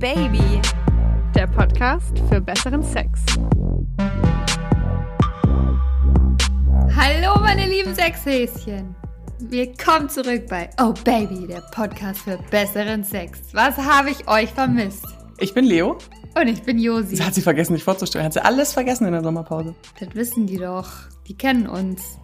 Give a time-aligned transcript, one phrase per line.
[0.00, 0.62] Baby,
[1.34, 3.20] der Podcast für besseren Sex.
[6.96, 8.94] Hallo meine lieben Sexhäschen.
[9.40, 13.40] Willkommen zurück bei Oh Baby, der Podcast für besseren Sex.
[13.52, 15.04] Was habe ich euch vermisst?
[15.38, 15.98] Ich bin Leo.
[16.34, 17.16] Und ich bin Josi.
[17.16, 18.24] Das hat sie vergessen, dich vorzustellen.
[18.24, 19.74] Hat sie alles vergessen in der Sommerpause.
[19.98, 20.88] Das wissen die doch.
[21.28, 22.18] Die kennen uns.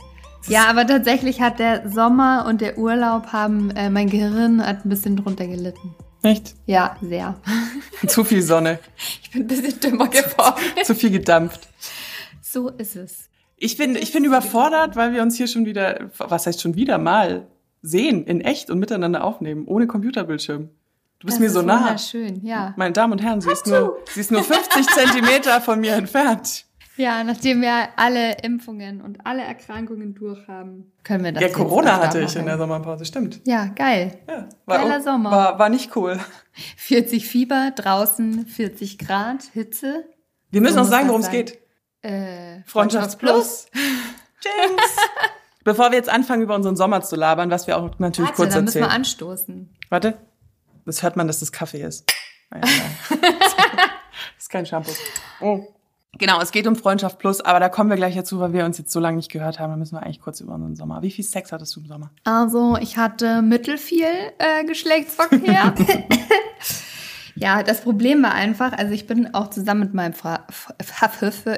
[0.48, 4.88] Ja, aber tatsächlich hat der Sommer und der Urlaub haben, äh, mein Gehirn hat ein
[4.88, 5.95] bisschen drunter gelitten.
[6.23, 6.55] Echt?
[6.66, 7.37] Ja, sehr.
[8.06, 8.79] Zu viel Sonne.
[9.23, 10.61] Ich bin ein bisschen dümmer geworden.
[10.84, 11.69] Zu viel gedampft.
[12.43, 13.29] So ist es.
[13.57, 16.98] Ich bin, ich bin überfordert, weil wir uns hier schon wieder, was heißt schon wieder
[16.98, 17.47] mal,
[17.80, 20.69] sehen, in echt und miteinander aufnehmen, ohne Computerbildschirm.
[21.19, 21.80] Du bist Das mir so nah.
[21.80, 22.74] Wunderschön, ja.
[22.77, 26.66] Meine Damen und Herren, sie ist nur, sie ist nur 50 Zentimeter von mir entfernt.
[26.96, 32.20] Ja, nachdem wir alle Impfungen und alle Erkrankungen durchhaben, können wir das Ja, Corona hatte
[32.20, 33.41] ich in der Sommerpause, stimmt.
[33.45, 34.18] Ja, geil.
[34.28, 35.30] Ja, Geiler Sommer.
[35.30, 36.18] War, war nicht cool.
[36.77, 40.04] 40 Fieber, draußen 40 Grad, Hitze.
[40.51, 41.59] Wir müssen So auch sagen, worum es geht.
[42.01, 43.66] Äh, Freundschaftsplus.
[44.43, 44.96] James.
[45.65, 48.54] Bevor wir jetzt anfangen, über unseren Sommer zu labern, was wir auch natürlich Warte, kurz
[48.54, 48.90] dann müssen erzählen.
[48.90, 49.76] wir anstoßen.
[49.90, 50.16] Warte.
[50.87, 52.09] Das hört man, dass das Kaffee ist.
[52.51, 53.16] Ah, ja, ja.
[53.21, 54.93] das ist kein Shampoo.
[55.40, 55.66] Oh.
[56.18, 58.78] Genau, es geht um Freundschaft Plus, aber da kommen wir gleich dazu, weil wir uns
[58.78, 59.70] jetzt so lange nicht gehört haben.
[59.70, 61.02] Da müssen wir eigentlich kurz über unseren Sommer.
[61.02, 62.10] Wie viel Sex hattest du im Sommer?
[62.24, 64.06] Also, ich hatte mittelfiel
[64.38, 65.75] äh, Geschlechtsverkehr.
[67.34, 70.47] ja, das Problem war einfach, also ich bin auch zusammen mit meinem Fra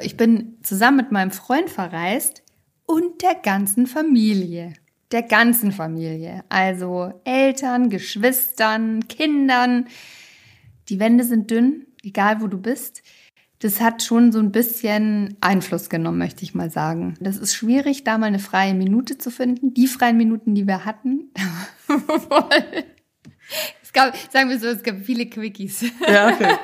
[0.01, 2.43] ich bin zusammen mit meinem Freund verreist
[2.85, 4.73] und der ganzen Familie.
[5.11, 6.43] Der ganzen Familie.
[6.49, 9.87] Also Eltern, Geschwistern, Kindern.
[10.89, 13.01] Die Wände sind dünn, egal wo du bist
[13.59, 17.15] das hat schon so ein bisschen Einfluss genommen, möchte ich mal sagen.
[17.19, 19.73] Das ist schwierig, da mal eine freie Minute zu finden.
[19.73, 21.31] Die freien Minuten, die wir hatten,
[23.83, 25.85] es gab, sagen wir so, es gab viele Quickies.
[26.07, 26.55] Ja, okay.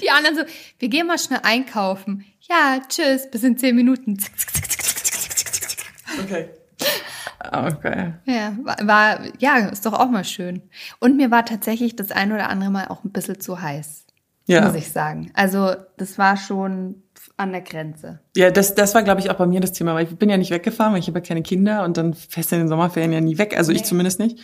[0.00, 0.42] Die anderen so,
[0.78, 2.24] wir gehen mal schnell einkaufen.
[2.48, 4.18] Ja, tschüss, bis in zehn Minuten.
[6.24, 6.48] Okay.
[7.38, 8.14] Ah, okay.
[8.24, 10.62] Ja, war, war, ja, ist doch auch mal schön.
[10.98, 14.06] Und mir war tatsächlich das ein oder andere Mal auch ein bisschen zu heiß.
[14.50, 14.66] Ja.
[14.66, 15.30] muss ich sagen.
[15.34, 17.02] Also, das war schon
[17.36, 18.20] an der Grenze.
[18.36, 20.36] Ja, das, das war, glaube ich, auch bei mir das Thema, weil ich bin ja
[20.36, 23.12] nicht weggefahren, weil ich habe ja keine Kinder und dann fährst du in den Sommerferien
[23.12, 23.84] ja nie weg, also ich Nee.
[23.86, 24.38] zumindest nicht.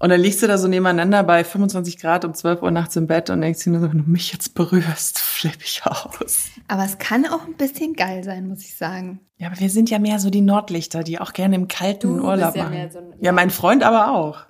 [0.00, 3.06] Und dann liegst du da so nebeneinander bei 25 Grad um 12 Uhr nachts im
[3.06, 6.48] Bett und denkst dir nur so, wenn du mich jetzt berührst, flippe ich aus.
[6.68, 9.20] Aber es kann auch ein bisschen geil sein, muss ich sagen.
[9.38, 12.24] Ja, aber wir sind ja mehr so die Nordlichter, die auch gerne im kalten Du
[12.24, 12.90] Urlaub ja machen.
[12.92, 14.40] so ja, mein Freund aber auch.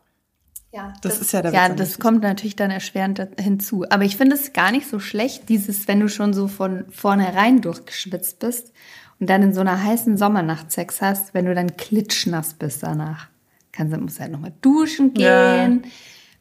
[0.74, 3.84] Ja, Das ist ja der Ja, Witz das kommt natürlich dann erschwerend hinzu.
[3.90, 7.60] Aber ich finde es gar nicht so schlecht, dieses, wenn du schon so von vornherein
[7.60, 8.72] durchgeschwitzt bist
[9.20, 13.28] und dann in so einer heißen Sommernacht Sex hast, wenn du dann klitschnass bist danach.
[13.70, 15.64] Kannst, musst halt nochmal duschen Ja.
[15.64, 15.86] gehen,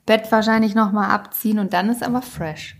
[0.08, 2.76] Bett wahrscheinlich nochmal abziehen und dann ist aber fresh.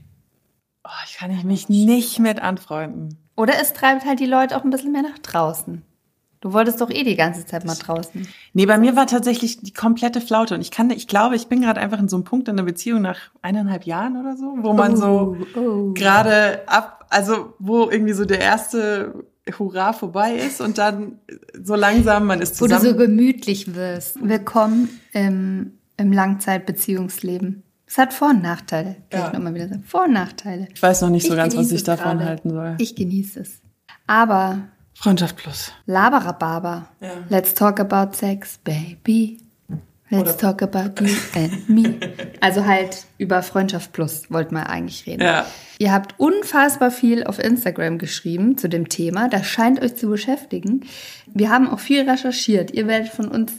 [0.84, 3.18] Oh, ich kann ich mich nicht mit anfreunden.
[3.38, 5.84] Oder es treibt halt die Leute auch ein bisschen mehr nach draußen.
[6.44, 8.28] Du wolltest doch eh die ganze Zeit mal draußen.
[8.52, 10.56] Nee, bei mir war tatsächlich die komplette Flaute.
[10.56, 12.66] Und ich kann, ich glaube, ich bin gerade einfach in so einem Punkt in der
[12.66, 15.94] Beziehung nach eineinhalb Jahren oder so, wo man so oh.
[15.94, 19.24] gerade ab, also wo irgendwie so der erste
[19.58, 21.20] Hurra vorbei ist und dann
[21.64, 22.98] so langsam, man ist Wo du so zusammen.
[22.98, 24.18] gemütlich wirst.
[24.22, 27.64] Willkommen im, im Langzeitbeziehungsleben.
[27.88, 29.28] Es hat Vor- und Nachteile, kann Ja.
[29.28, 29.84] ich nochmal wieder sagen.
[29.88, 30.68] Vor- und Nachteile.
[30.74, 32.26] ich weiß noch nicht so Ich ganz, was ich davon gerade.
[32.26, 32.76] halten soll.
[32.80, 33.62] Ich genieße es.
[34.08, 34.60] Aber
[35.04, 35.72] Freundschaft plus.
[35.86, 36.88] Laberababa.
[37.02, 37.10] Ja.
[37.30, 39.40] Let's talk about sex, baby.
[40.10, 41.96] Let's Oder- talk about you and me.
[42.40, 45.24] Also halt über Freundschaft plus wollten wir eigentlich reden.
[45.24, 45.46] Ja.
[45.80, 49.28] Ihr habt unfassbar viel auf Instagram geschrieben zu dem Thema.
[49.28, 50.86] Das scheint euch zu beschäftigen.
[51.34, 52.72] Wir haben auch viel recherchiert.
[52.72, 53.54] Ihr werdet von uns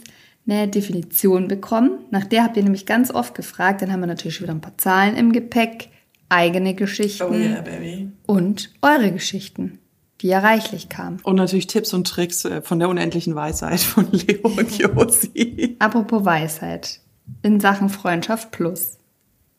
[0.47, 1.99] eine Definition bekommen.
[2.09, 3.81] Nach der habt ihr nämlich ganz oft gefragt.
[3.81, 5.89] Dann haben wir natürlich wieder ein paar Zahlen im Gepäck,
[6.29, 8.11] eigene Geschichten Oh yeah, baby.
[8.27, 9.79] und eure Geschichten,
[10.25, 11.19] die ja reichlich kamen.
[11.21, 15.75] Und natürlich Tipps und Tricks äh, von der unendlichen Weisheit von Leo und Josi.
[15.77, 16.99] Apropos Weisheit
[17.43, 18.97] in Sachen Freundschaft plus.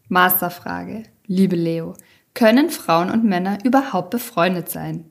[0.09, 1.05] Masterfrage.
[1.29, 1.95] Liebe Leo,
[2.35, 5.09] können Frauen und Männer überhaupt befreundet sein?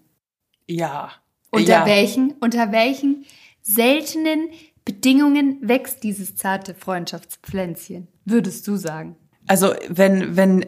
[0.67, 1.11] Ja.
[1.51, 1.85] Unter ja.
[1.85, 3.23] welchen, unter welchen
[3.61, 4.49] seltenen
[4.83, 8.09] Bedingungen wächst dieses zarte Freundschaftspflänzchen?
[8.25, 9.15] Würdest du sagen?
[9.47, 10.65] Also wenn, wenn,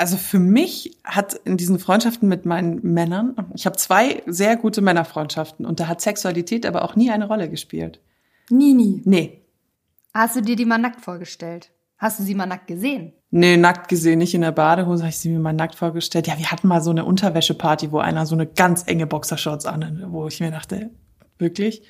[0.00, 4.80] also für mich hat in diesen Freundschaften mit meinen Männern, ich habe zwei sehr gute
[4.80, 8.00] Männerfreundschaften und da hat Sexualität aber auch nie eine Rolle gespielt.
[8.48, 9.02] Nie, nie.
[9.04, 9.42] Nee.
[10.14, 11.70] Hast du dir die mal nackt vorgestellt?
[11.98, 13.12] Hast du sie mal nackt gesehen?
[13.30, 16.26] Nee, nackt gesehen, nicht in der Badehose, habe ich sie mir mal nackt vorgestellt.
[16.26, 20.06] Ja, wir hatten mal so eine Unterwäscheparty, wo einer so eine ganz enge Boxershorts an,
[20.08, 20.88] wo ich mir dachte,
[21.36, 21.82] wirklich?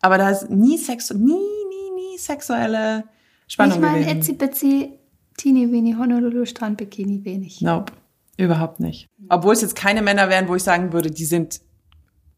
[0.00, 3.04] Aber da ist nie Sex, nie, nie, nie sexuelle
[3.48, 4.20] Spannung Nicht mal ein gewesen.
[4.20, 4.95] Itzi-Bitzi
[5.36, 7.60] Teeny weeny Honolulu Strandbikini wenig.
[7.60, 7.92] Nope,
[8.36, 9.08] überhaupt nicht.
[9.28, 11.60] Obwohl es jetzt keine Männer wären, wo ich sagen würde, die sind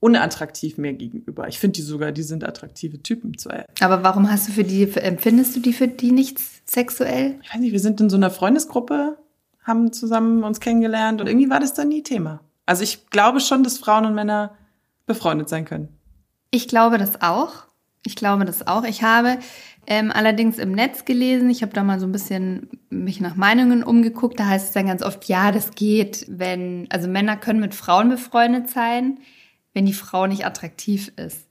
[0.00, 1.48] unattraktiv mir gegenüber.
[1.48, 3.36] Ich finde die sogar, die sind attraktive Typen.
[3.36, 3.64] Zwei.
[3.80, 7.38] Aber warum hast du für die, empfindest du die für die nicht sexuell?
[7.42, 9.18] Ich weiß nicht, wir sind in so einer Freundesgruppe,
[9.64, 12.40] haben zusammen uns kennengelernt und irgendwie war das dann nie Thema.
[12.66, 14.54] Also ich glaube schon, dass Frauen und Männer
[15.06, 15.88] befreundet sein können.
[16.50, 17.64] Ich glaube das auch.
[18.04, 18.84] Ich glaube das auch.
[18.84, 19.38] Ich habe
[19.90, 23.82] ähm, allerdings im Netz gelesen, ich habe da mal so ein bisschen mich nach Meinungen
[23.82, 27.74] umgeguckt, da heißt es dann ganz oft, ja, das geht, wenn, also Männer können mit
[27.74, 29.18] Frauen befreundet sein,
[29.72, 31.46] wenn die Frau nicht attraktiv ist.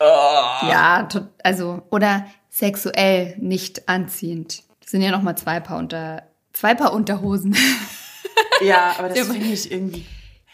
[0.00, 0.04] Oh.
[0.04, 1.08] Ja,
[1.42, 4.64] also, oder sexuell nicht anziehend.
[4.80, 7.56] Das sind ja nochmal zwei Paar unter, zwei Paar Unterhosen.
[8.60, 10.04] Ja, aber das finde ich irgendwie.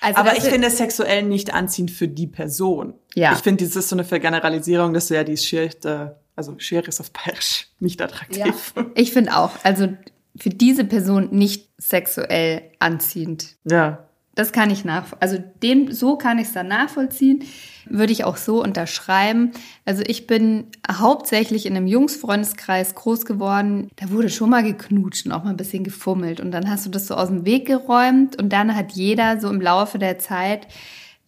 [0.01, 2.95] Also aber ich finde sexuell nicht anziehend für die Person.
[3.15, 3.33] Ja.
[3.33, 6.87] Ich finde, das ist so eine Vergeneralisierung, dass du ja die schier, äh, also schier
[6.87, 8.73] ist auf Bayerisch nicht attraktiv.
[8.77, 8.87] Ja.
[8.95, 9.89] Ich finde auch, also
[10.37, 13.57] für diese Person nicht sexuell anziehend.
[13.65, 14.09] Ja.
[14.35, 17.45] Das kann ich nach, also dem, so kann ich es dann nachvollziehen.
[17.87, 19.53] Würde ich auch so unterschreiben.
[19.85, 23.91] Also ich bin hauptsächlich in einem Jungsfreundeskreis groß geworden.
[23.95, 26.41] Da wurde schon mal geknutscht und auch mal ein bisschen gefummelt.
[26.41, 29.49] Und dann hast du das so aus dem Weg geräumt und dann hat jeder so
[29.51, 30.67] im Laufe der Zeit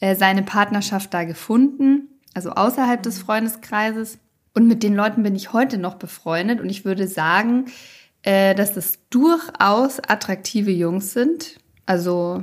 [0.00, 2.08] äh, seine Partnerschaft da gefunden.
[2.35, 4.19] Also außerhalb des Freundeskreises.
[4.56, 6.62] Und mit den Leuten bin ich heute noch befreundet.
[6.62, 7.67] Und ich würde sagen,
[8.23, 11.58] äh, dass das durchaus attraktive Jungs sind.
[11.85, 12.43] Also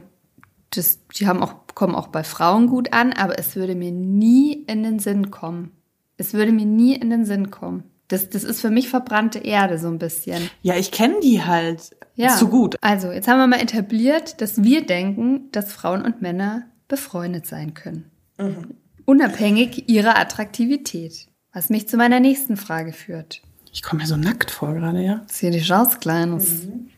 [0.70, 4.54] das, die haben auch, kommen auch bei Frauen gut an, aber es würde mir nie
[4.54, 5.72] in den Sinn kommen.
[6.18, 7.84] Es würde mir nie in den Sinn kommen.
[8.10, 10.52] Das, das ist für mich verbrannte Erde so ein bisschen.
[10.62, 12.38] Ja, ich kenne die halt ja.
[12.38, 12.76] zu gut.
[12.82, 17.74] Also, jetzt haben wir mal etabliert, dass wir denken, dass Frauen und Männer befreundet sein
[17.74, 18.12] können.
[18.38, 18.76] Mhm.
[19.06, 21.28] Unabhängig ihrer Attraktivität.
[21.54, 23.42] Was mich zu meiner nächsten Frage führt.
[23.72, 25.22] Ich komme mir so nackt vor gerade, ja?
[25.28, 26.66] Sieh dich aus, Kleines.
[26.66, 26.90] Mhm.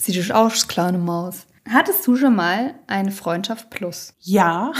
[0.00, 1.46] Sieh dich aus, kleine Maus.
[1.68, 4.14] Hattest du schon mal eine Freundschaft plus?
[4.20, 4.72] Ja,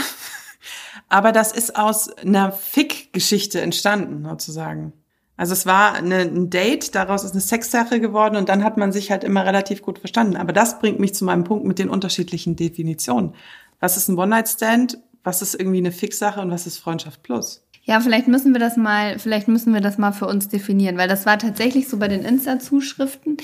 [1.09, 4.93] aber das ist aus einer Fick-Geschichte entstanden, sozusagen.
[5.37, 8.91] Also es war eine, ein Date, daraus ist eine Sexsache geworden und dann hat man
[8.91, 10.37] sich halt immer relativ gut verstanden.
[10.37, 13.35] Aber das bringt mich zu meinem Punkt mit den unterschiedlichen Definitionen.
[13.79, 14.97] Was ist ein One-Night-Stand?
[15.23, 17.63] Was ist irgendwie eine Fix-Sache und was ist Freundschaft plus?
[17.83, 21.07] Ja, vielleicht müssen wir das mal, vielleicht müssen wir das mal für uns definieren, weil
[21.07, 23.37] das war tatsächlich so bei den Insta-Zuschriften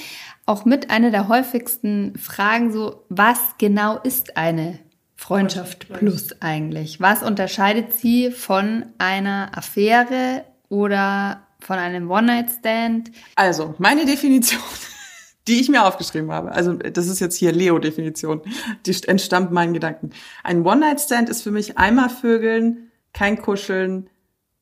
[0.45, 4.80] auch mit einer der häufigsten Fragen so, was genau ist eine
[5.16, 7.01] Freundschaft plus eigentlich?
[7.01, 13.12] Was unterscheidet sie von einer Affäre oder von einem One-Night-Stand?
[13.36, 14.62] Also, meine Definition,
[15.48, 18.42] die ich mir aufgeschrieben habe, also das ist jetzt hier Leo-Definition,
[18.86, 20.12] die entstammt meinen Gedanken.
[20.44, 24.10] Ein One-Night-Stand ist für mich einmal Vögeln, kein Kuscheln,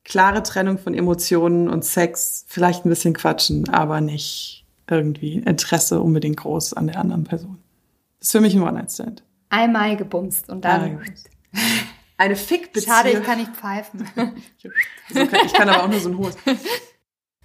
[0.06, 6.36] klare Trennung von Emotionen und Sex, vielleicht ein bisschen quatschen, aber nicht irgendwie Interesse unbedingt
[6.36, 7.58] groß an der anderen Person.
[8.20, 9.24] Das ist für mich ein One-Night-Stand.
[9.50, 11.00] Einmal gebumst und dann.
[11.52, 11.58] Ah,
[12.18, 12.96] eine Fick-Beziehung.
[12.96, 14.08] Schade, ich kann nicht pfeifen.
[15.08, 16.36] ich kann aber auch nur so ein hohes.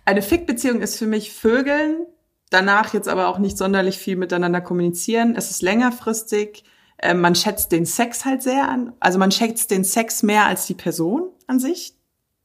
[0.06, 2.06] Eine Fick-Beziehung ist für mich Vögeln,
[2.52, 5.36] danach jetzt aber auch nicht sonderlich viel miteinander kommunizieren.
[5.36, 6.64] Es ist längerfristig.
[7.02, 8.94] Ähm, man schätzt den Sex halt sehr an.
[9.00, 11.96] Also man schätzt den Sex mehr als die Person an sich.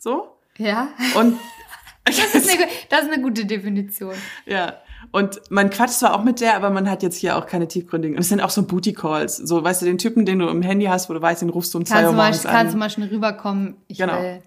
[0.06, 0.28] So?
[0.56, 0.90] Ja.
[1.16, 1.36] Und
[2.04, 4.14] das ist, eine, das ist eine gute Definition.
[4.46, 4.74] Ja.
[5.10, 8.16] Und man quatscht zwar auch mit der, aber man hat jetzt hier auch keine tiefgründigen.
[8.16, 9.36] Und es sind auch so Booty Calls.
[9.36, 11.74] So, weißt du, den Typen, den du im Handy hast, wo du weißt, den rufst
[11.74, 12.56] du um zwei Uhr morgens mal, an.
[12.56, 14.22] Kannst du mal schnell rüberkommen, ich genau.
[14.22, 14.42] will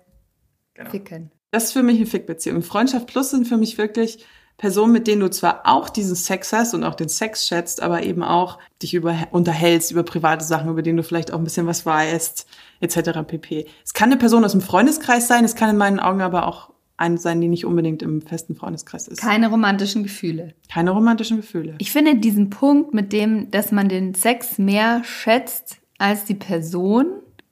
[0.76, 0.90] genau.
[0.92, 1.32] ficken.
[1.52, 2.62] Das ist für mich eine Fickbeziehung.
[2.62, 4.26] Freundschaft Plus sind für mich wirklich
[4.60, 8.04] Personen, mit denen du zwar auch diesen Sex hast und auch den Sex schätzt, aber
[8.04, 11.66] eben auch dich über, unterhältst über private Sachen, über denen du vielleicht auch ein bisschen
[11.66, 12.46] was weißt,
[12.82, 13.22] etc.
[13.26, 13.66] pp.
[13.84, 16.70] Es kann eine Person aus dem Freundeskreis sein, es kann in meinen Augen aber auch
[16.98, 19.22] eine sein, die nicht unbedingt im festen Freundeskreis ist.
[19.22, 20.54] Keine romantischen Gefühle.
[20.72, 21.76] Keine romantischen Gefühle.
[21.80, 27.08] Ich finde diesen Punkt mit dem, dass man den Sex mehr schätzt als die Person,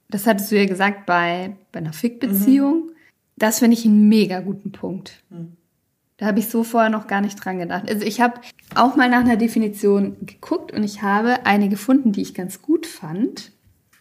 [0.09, 2.91] das hattest du ja gesagt bei, bei einer Fick-Beziehung, mhm.
[3.37, 5.23] das finde ich einen mega guten Punkt.
[5.29, 5.56] Mhm.
[6.17, 7.89] Da habe ich so vorher noch gar nicht dran gedacht.
[7.89, 8.41] Also ich habe
[8.75, 12.87] auch mal nach einer Definition geguckt und ich habe eine gefunden, die ich ganz gut
[12.87, 13.51] fand.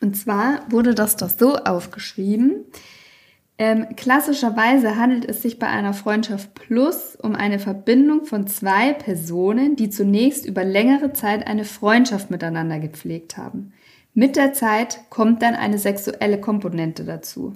[0.00, 2.64] Und zwar wurde das doch so aufgeschrieben.
[3.58, 9.76] Ähm, klassischerweise handelt es sich bei einer Freundschaft Plus um eine Verbindung von zwei Personen,
[9.76, 13.72] die zunächst über längere Zeit eine Freundschaft miteinander gepflegt haben.
[14.12, 17.54] Mit der Zeit kommt dann eine sexuelle Komponente dazu.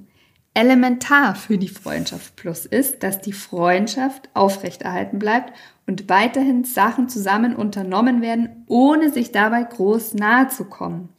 [0.52, 5.52] Elementar für die Freundschaft Plus ist, dass die Freundschaft aufrechterhalten bleibt
[5.86, 11.10] und weiterhin Sachen zusammen unternommen werden, ohne sich dabei groß nahe zu kommen.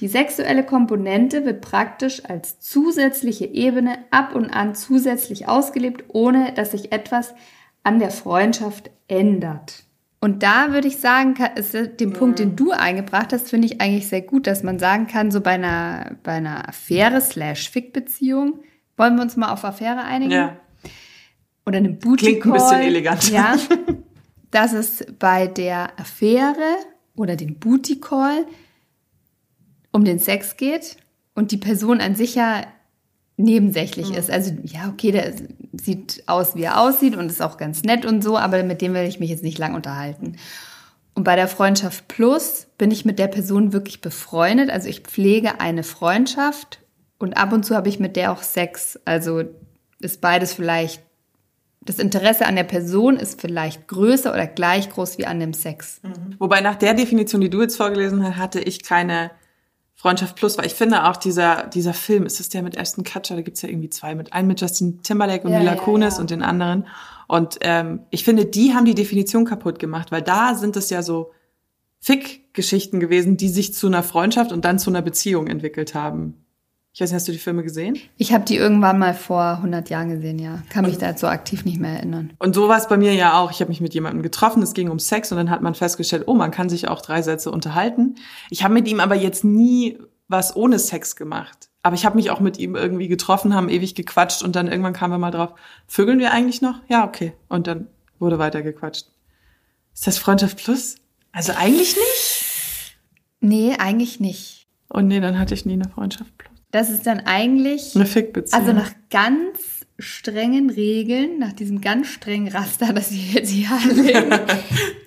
[0.00, 6.72] Die sexuelle Komponente wird praktisch als zusätzliche Ebene ab und an zusätzlich ausgelebt, ohne dass
[6.72, 7.34] sich etwas
[7.84, 9.84] an der Freundschaft ändert.
[10.20, 14.08] Und da würde ich sagen, ist den Punkt, den du eingebracht hast, finde ich eigentlich
[14.08, 18.60] sehr gut, dass man sagen kann, so bei einer, bei einer Affäre slash Fick-Beziehung,
[18.96, 20.32] wollen wir uns mal auf Affäre einigen?
[20.32, 20.56] Ja.
[21.66, 23.30] Oder eine Booty Klingt ein bisschen elegant.
[23.30, 23.56] Ja.
[24.50, 26.76] Dass es bei der Affäre
[27.16, 28.46] oder dem Booty Call
[29.92, 30.96] um den Sex geht
[31.34, 32.62] und die Person an sich ja
[33.36, 34.14] nebensächlich Mhm.
[34.16, 34.30] ist.
[34.30, 35.32] Also ja, okay, der
[35.72, 38.92] sieht aus, wie er aussieht und ist auch ganz nett und so, aber mit dem
[38.94, 40.36] will ich mich jetzt nicht lang unterhalten.
[41.14, 44.70] Und bei der Freundschaft Plus bin ich mit der Person wirklich befreundet.
[44.70, 46.80] Also ich pflege eine Freundschaft
[47.22, 48.98] und ab und zu habe ich mit der auch Sex.
[49.04, 49.44] Also
[50.00, 51.00] ist beides vielleicht,
[51.80, 56.00] das Interesse an der Person ist vielleicht größer oder gleich groß wie an dem Sex.
[56.38, 59.30] Wobei nach der Definition, die du jetzt vorgelesen hast, hatte ich keine
[59.94, 63.36] Freundschaft plus, weil ich finde auch dieser, dieser Film, ist das der mit Ashton Kutcher,
[63.36, 66.16] da gibt's ja irgendwie zwei mit, einen mit Justin Timberlake und Ja, Mila ja, Kunis
[66.16, 66.20] ja.
[66.20, 66.88] und den anderen.
[67.28, 71.02] Und ähm, ich finde, die haben die Definition kaputt gemacht, weil da sind es ja
[71.02, 71.30] so
[72.00, 76.41] Fick-Geschichten gewesen, die sich zu einer Freundschaft und dann zu einer Beziehung entwickelt haben.
[76.94, 77.98] Ich weiß nicht, hast du die Filme gesehen?
[78.18, 80.62] Ich habe die irgendwann mal vor 100 Jahren gesehen, ja.
[80.68, 82.34] Kann mich da jetzt so aktiv nicht mehr erinnern.
[82.38, 83.50] Und so war es bei mir ja auch.
[83.50, 86.24] Ich habe mich mit jemandem getroffen, es ging um Sex und dann hat man festgestellt,
[86.26, 88.16] oh, man kann sich auch drei Sätze unterhalten.
[88.50, 91.70] Ich habe mit ihm aber jetzt nie was ohne Sex gemacht.
[91.82, 94.92] Aber ich habe mich auch mit ihm irgendwie getroffen, haben ewig gequatscht und dann irgendwann
[94.92, 95.54] kamen wir mal drauf,
[95.86, 96.80] vögeln wir eigentlich noch?
[96.88, 97.32] Ja, okay.
[97.48, 99.06] Und dann wurde weiter gequatscht.
[99.94, 100.96] Ist das Freundschaft plus?
[101.32, 102.96] Also eigentlich nicht.
[103.40, 104.66] Nee, eigentlich nicht.
[104.90, 106.51] Und nee, dann hatte ich nie eine Freundschaft plus.
[106.72, 108.60] Das ist dann eigentlich, Eine Fickbeziehung.
[108.60, 114.30] also nach ganz strengen Regeln, nach diesem ganz strengen Raster, das wir jetzt hier anlegen.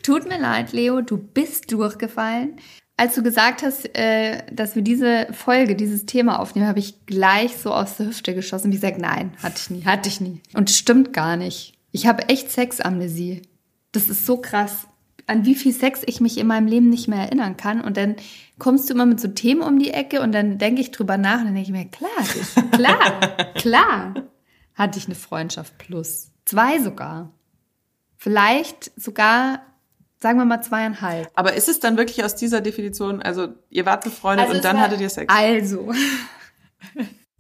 [0.03, 2.57] Tut mir leid, Leo, du bist durchgefallen.
[2.97, 7.57] Als du gesagt hast, äh, dass wir diese Folge, dieses Thema aufnehmen, habe ich gleich
[7.57, 8.71] so aus der Hüfte geschossen.
[8.71, 10.41] Wie gesagt, nein, hatte ich nie, hatte ich nie.
[10.53, 11.73] Und stimmt gar nicht.
[11.91, 13.41] Ich habe echt Sexamnesie.
[13.91, 14.87] Das ist so krass,
[15.27, 17.81] an wie viel Sex ich mich in meinem Leben nicht mehr erinnern kann.
[17.81, 18.15] Und dann
[18.59, 21.39] kommst du immer mit so Themen um die Ecke und dann denke ich drüber nach
[21.39, 24.13] und dann denke ich mir, klar, ich, klar, klar,
[24.75, 26.31] hatte ich eine Freundschaft plus.
[26.45, 27.31] Zwei sogar.
[28.17, 29.61] Vielleicht sogar,
[30.19, 31.29] sagen wir mal zweieinhalb.
[31.35, 34.77] aber ist es dann wirklich aus dieser Definition, also ihr wart befreundet und es dann
[34.77, 35.33] war- hattet ihr Sex?
[35.33, 35.91] Also,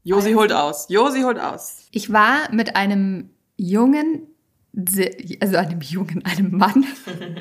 [0.03, 0.87] Josi holt aus.
[0.89, 1.77] Josi holt aus.
[1.91, 4.27] ich war mit einem Jungen,
[5.41, 6.85] also einem Jungen, einem Mann,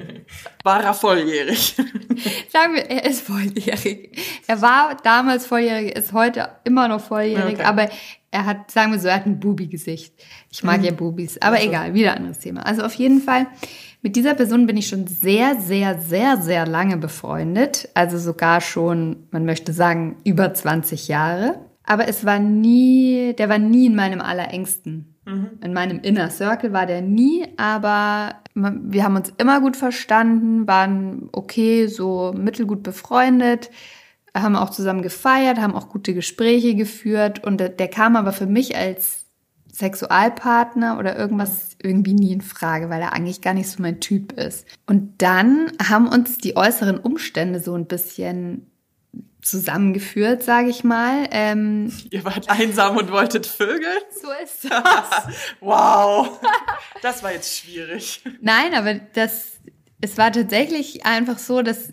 [0.63, 1.75] War er volljährig?
[2.53, 4.17] Sagen wir, er ist volljährig.
[4.47, 7.65] Er war damals volljährig, ist heute immer noch volljährig, Okay.
[7.65, 7.89] aber
[8.31, 10.15] er hat, sagen wir so, er hat ein Bubi-Gesicht.
[10.51, 12.67] Ich mag ja Bubis, aber egal, wieder anderes Thema.
[12.67, 13.47] Also auf jeden Fall,
[14.03, 17.89] mit dieser Person bin ich schon sehr, sehr, sehr, sehr lange befreundet.
[17.95, 21.61] Also sogar schon, man möchte sagen, über 20 Jahre.
[21.85, 25.14] Aber es war nie, der war nie in meinem allerengsten.
[25.27, 31.31] In meinem Inner Circle war der nie, aber wir haben uns immer gut verstanden, waren
[31.33, 33.71] okay, so mittelgut befreundet,
[34.35, 38.47] haben auch zusammen gefeiert, haben auch gute Gespräche geführt und der, der kam aber für
[38.47, 39.25] mich als
[39.73, 44.33] Sexualpartner oder irgendwas irgendwie nie in Frage, weil er eigentlich gar nicht so mein Typ
[44.33, 44.67] ist.
[44.87, 48.71] Und dann haben uns die äußeren Umstände so ein bisschen
[49.45, 51.29] zusammengeführt, sage ich mal.
[51.31, 53.89] Ähm, Ihr wart einsam und wolltet Vögel?
[54.21, 55.35] so ist das.
[55.61, 56.41] Wow.
[57.03, 58.23] Das war jetzt schwierig.
[58.41, 59.59] Nein, aber das,
[60.01, 61.93] es war tatsächlich einfach so, dass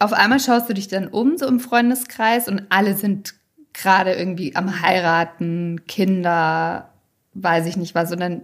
[0.00, 3.34] auf einmal schaust du dich dann um, so im Freundeskreis, und alle sind
[3.72, 6.92] gerade irgendwie am Heiraten, Kinder,
[7.34, 8.10] weiß ich nicht was.
[8.10, 8.42] Und dann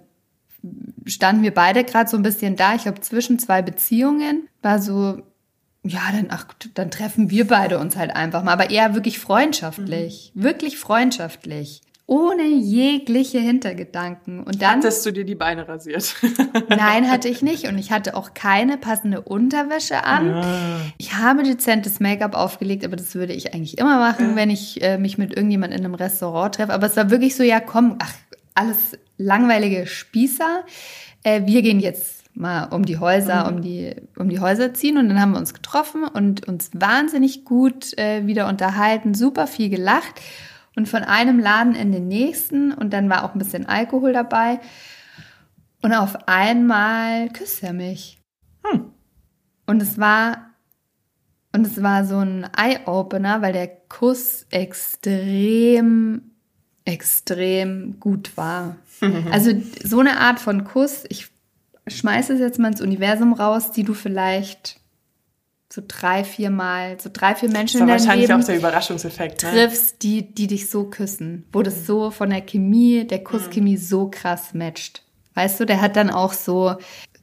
[1.07, 5.23] standen wir beide gerade so ein bisschen da, ich glaube, zwischen zwei Beziehungen, war so,
[5.85, 10.33] ja, dann, ach, dann treffen wir beide uns halt einfach mal, aber eher wirklich freundschaftlich,
[10.35, 11.83] wirklich freundschaftlich.
[12.07, 14.43] Ohne jegliche Hintergedanken.
[14.43, 14.77] Und dann.
[14.77, 16.17] Hattest du dir die Beine rasiert?
[16.69, 17.67] Nein, hatte ich nicht.
[17.67, 20.93] Und ich hatte auch keine passende Unterwäsche an.
[20.99, 24.99] Ich habe dezentes Make-up aufgelegt, aber das würde ich eigentlich immer machen, wenn ich äh,
[24.99, 26.75] mich mit irgendjemand in einem Restaurant treffe.
[26.75, 28.13] Aber es war wirklich so, ja, komm, ach,
[28.55, 30.65] alles langweilige Spießer.
[31.23, 34.99] Äh, wir gehen jetzt mal um die Häuser, um die, um die Häuser ziehen.
[34.99, 39.71] Und dann haben wir uns getroffen und uns wahnsinnig gut äh, wieder unterhalten, super viel
[39.71, 40.21] gelacht.
[40.77, 42.73] Und von einem Laden in den nächsten.
[42.73, 44.61] Und dann war auch ein bisschen Alkohol dabei.
[45.83, 48.21] Und auf einmal küsst er mich.
[48.65, 48.87] Hm.
[49.67, 50.51] Und es war,
[51.53, 56.23] und es war so ein Eye-Opener, weil der Kuss extrem,
[56.85, 58.77] extrem gut war.
[59.31, 59.51] Also
[59.85, 61.34] so eine Art von Kuss, ich
[61.87, 64.81] schmeiße es jetzt mal ins Universum raus, die du vielleicht
[65.73, 68.47] so drei, vier Mal, so drei, vier Menschen Das war in deinem wahrscheinlich Leben auch
[68.47, 69.43] der Überraschungseffekt.
[69.43, 69.51] Ne?
[69.51, 74.09] triffst, die, die dich so küssen, wo das so von der Chemie, der Kusschemie so
[74.09, 75.03] krass matcht.
[75.35, 76.77] Weißt du, der hat dann auch so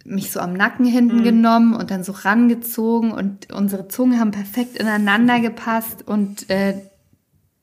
[0.04, 1.24] mich so am Nacken hinten Mhm.
[1.24, 6.74] genommen und dann so rangezogen und unsere Zungen haben perfekt ineinander gepasst und äh,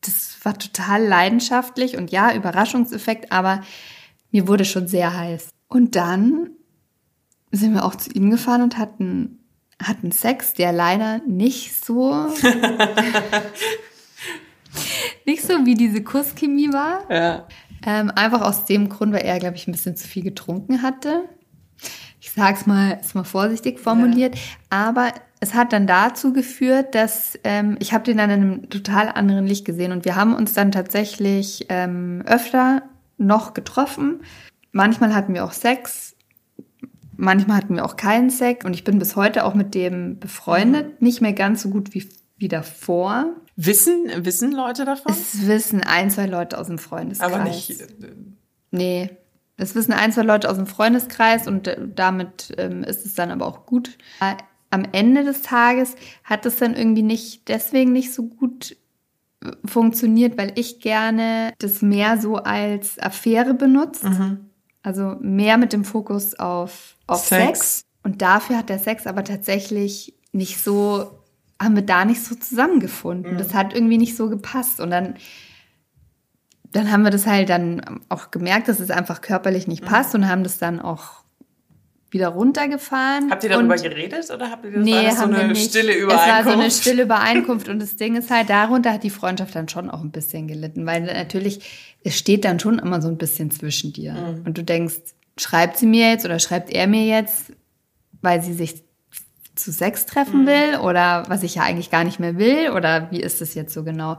[0.01, 3.61] das war total leidenschaftlich und ja, Überraschungseffekt, aber
[4.31, 5.49] mir wurde schon sehr heiß.
[5.67, 6.51] Und dann
[7.51, 9.39] sind wir auch zu ihm gefahren und hatten,
[9.83, 12.13] hatten Sex, der leider nicht so,
[15.27, 17.11] nicht so wie diese Kusschemie war.
[17.11, 17.47] Ja.
[17.87, 21.25] Ähm, einfach aus dem Grund, weil er, glaube ich, ein bisschen zu viel getrunken hatte.
[22.21, 24.37] Ich sag's mal, ist mal vorsichtig formuliert,
[24.69, 29.09] aber es hat dann dazu geführt, dass ähm, ich habe den dann in einem total
[29.09, 32.83] anderen Licht gesehen und wir haben uns dann tatsächlich ähm, öfter
[33.17, 34.21] noch getroffen.
[34.73, 36.17] Manchmal hatten wir auch Sex,
[37.19, 41.03] manchmal hatten wir auch keinen Sex und ich bin bis heute auch mit dem befreundet,
[41.03, 42.09] nicht mehr ganz so gut wie
[42.41, 43.35] wie davor.
[43.57, 45.11] Wissen, wissen Leute davon?
[45.13, 47.33] Es wissen ein, zwei Leute aus dem Freundeskreis.
[47.33, 47.81] aber nicht.
[47.81, 47.87] äh,
[48.71, 49.11] Nee,
[49.57, 53.33] das wissen ein, zwei Leute aus dem Freundeskreis und äh, damit ähm, ist es dann
[53.33, 53.99] aber auch gut.
[54.21, 54.35] Äh,
[54.71, 58.77] Am Ende des Tages hat es dann irgendwie nicht, deswegen nicht so gut
[59.43, 64.05] äh, funktioniert, weil ich gerne das mehr so als Affäre benutzt.
[64.05, 64.48] Mhm.
[64.89, 67.59] Also mehr mit dem Fokus auf, auf Sex.
[67.59, 67.85] Sex.
[68.03, 71.11] Und dafür hat der Sex aber tatsächlich nicht so,
[71.61, 73.37] haben wir da nicht so zusammengefunden.
[73.37, 74.81] Das hat irgendwie nicht so gepasst.
[74.81, 75.17] Und dann,
[76.73, 80.27] dann haben wir das halt dann auch gemerkt, dass es einfach körperlich nicht passt und
[80.27, 81.18] haben das dann auch
[82.11, 83.31] wieder runtergefahren.
[83.31, 85.53] Habt ihr darüber geredet oder habt ihr das Nee, war das so haben wir eine
[85.53, 85.71] nicht.
[85.71, 86.45] stille Es war Übereinkunft?
[86.55, 89.91] so eine stille Übereinkunft und das Ding ist halt, darunter hat die Freundschaft dann schon
[89.91, 91.61] auch ein bisschen gelitten, weil natürlich,
[92.05, 94.13] es steht dann schon immer so ein bisschen zwischen dir.
[94.15, 94.43] Mhm.
[94.47, 94.95] Und du denkst,
[95.39, 97.53] schreibt sie mir jetzt oder schreibt er mir jetzt,
[98.23, 98.83] weil sie sich
[99.55, 100.11] zu Sex Mhm.
[100.11, 103.55] treffen will oder was ich ja eigentlich gar nicht mehr will oder wie ist das
[103.55, 104.17] jetzt so genau?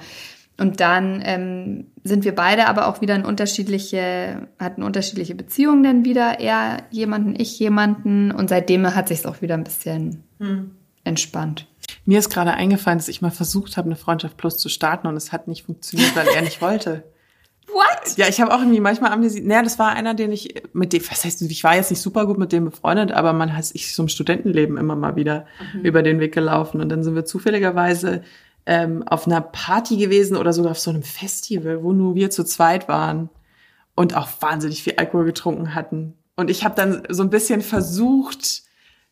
[0.60, 6.06] Und dann ähm, sind wir beide aber auch wieder in unterschiedliche, hatten unterschiedliche Beziehungen dann
[6.06, 6.40] wieder.
[6.40, 8.32] Er jemanden, ich jemanden.
[8.32, 10.72] Und seitdem hat sich auch wieder ein bisschen Hm.
[11.04, 11.68] entspannt.
[12.06, 15.16] Mir ist gerade eingefallen, dass ich mal versucht habe, eine Freundschaft Plus zu starten und
[15.16, 17.04] es hat nicht funktioniert, weil er nicht wollte.
[17.72, 18.18] What?
[18.18, 19.42] Ja, ich habe auch irgendwie manchmal Amnesie.
[19.42, 22.26] Naja, das war einer, den ich mit dem, was heißt, ich war jetzt nicht super
[22.26, 25.46] gut mit dem befreundet, aber man hat sich so im Studentenleben immer mal wieder
[25.84, 26.82] über den Weg gelaufen.
[26.82, 28.24] Und dann sind wir zufälligerweise
[28.70, 32.46] ähm, auf einer Party gewesen oder sogar auf so einem Festival, wo nur wir zu
[32.46, 33.32] zweit waren
[33.96, 36.14] und auch wahnsinnig viel Alkohol getrunken hatten.
[36.36, 38.62] Und ich habe dann so ein bisschen versucht,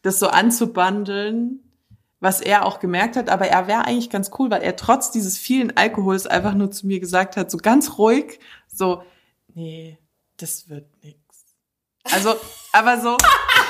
[0.04, 1.63] das so anzubandeln,
[2.20, 5.39] was er auch gemerkt hat, aber er wäre eigentlich ganz cool, weil er trotz dieses
[5.39, 9.02] vielen Alkohols einfach nur zu mir gesagt hat, so ganz ruhig, so,
[9.56, 9.98] nee,
[10.38, 11.17] das wird nix.
[12.04, 12.36] Also,
[12.74, 13.17] aber so,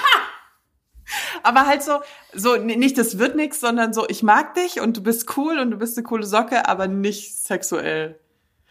[1.43, 2.00] aber halt so,
[2.34, 5.72] so nicht das wird nix, sondern so, ich mag dich und du bist cool und
[5.72, 8.20] du bist eine coole Socke, aber nicht sexuell.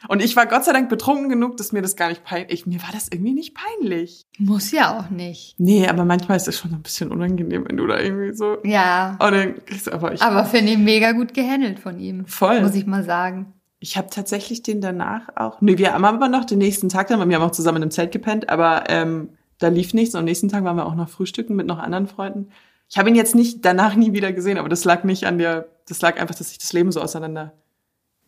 [0.09, 2.83] Und ich war Gott sei Dank betrunken genug, dass mir das gar nicht peinlich, mir
[2.83, 4.27] war das irgendwie nicht peinlich.
[4.39, 5.55] Muss ja auch nicht.
[5.59, 9.17] Nee, aber manchmal ist es schon ein bisschen unangenehm, wenn du da irgendwie so, Ja.
[9.21, 9.55] oh, dann
[9.91, 12.27] aber ich, Aber finde ich mega gut gehandelt von ihm.
[12.27, 12.61] Voll.
[12.61, 13.55] Muss ich mal sagen.
[13.81, 17.27] ich habe tatsächlich den danach auch, nee, wir haben aber noch den nächsten Tag dann,
[17.29, 20.49] wir haben auch zusammen im Zelt gepennt, aber ähm, da lief nichts und am nächsten
[20.49, 22.49] Tag waren wir auch noch frühstücken mit noch anderen Freunden.
[22.89, 25.67] Ich habe ihn jetzt nicht danach nie wieder gesehen, aber das lag nicht an der,
[25.89, 27.53] das lag einfach, dass sich das Leben so auseinander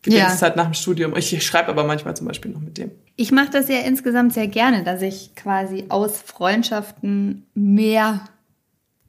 [0.02, 0.46] gedingst Ja.
[0.46, 1.16] hat nach dem Studium.
[1.16, 2.90] Ich, ich schreibe aber manchmal zum Beispiel noch mit dem.
[3.16, 8.20] Ich mache das ja insgesamt sehr gerne, dass ich quasi aus Freundschaften mehr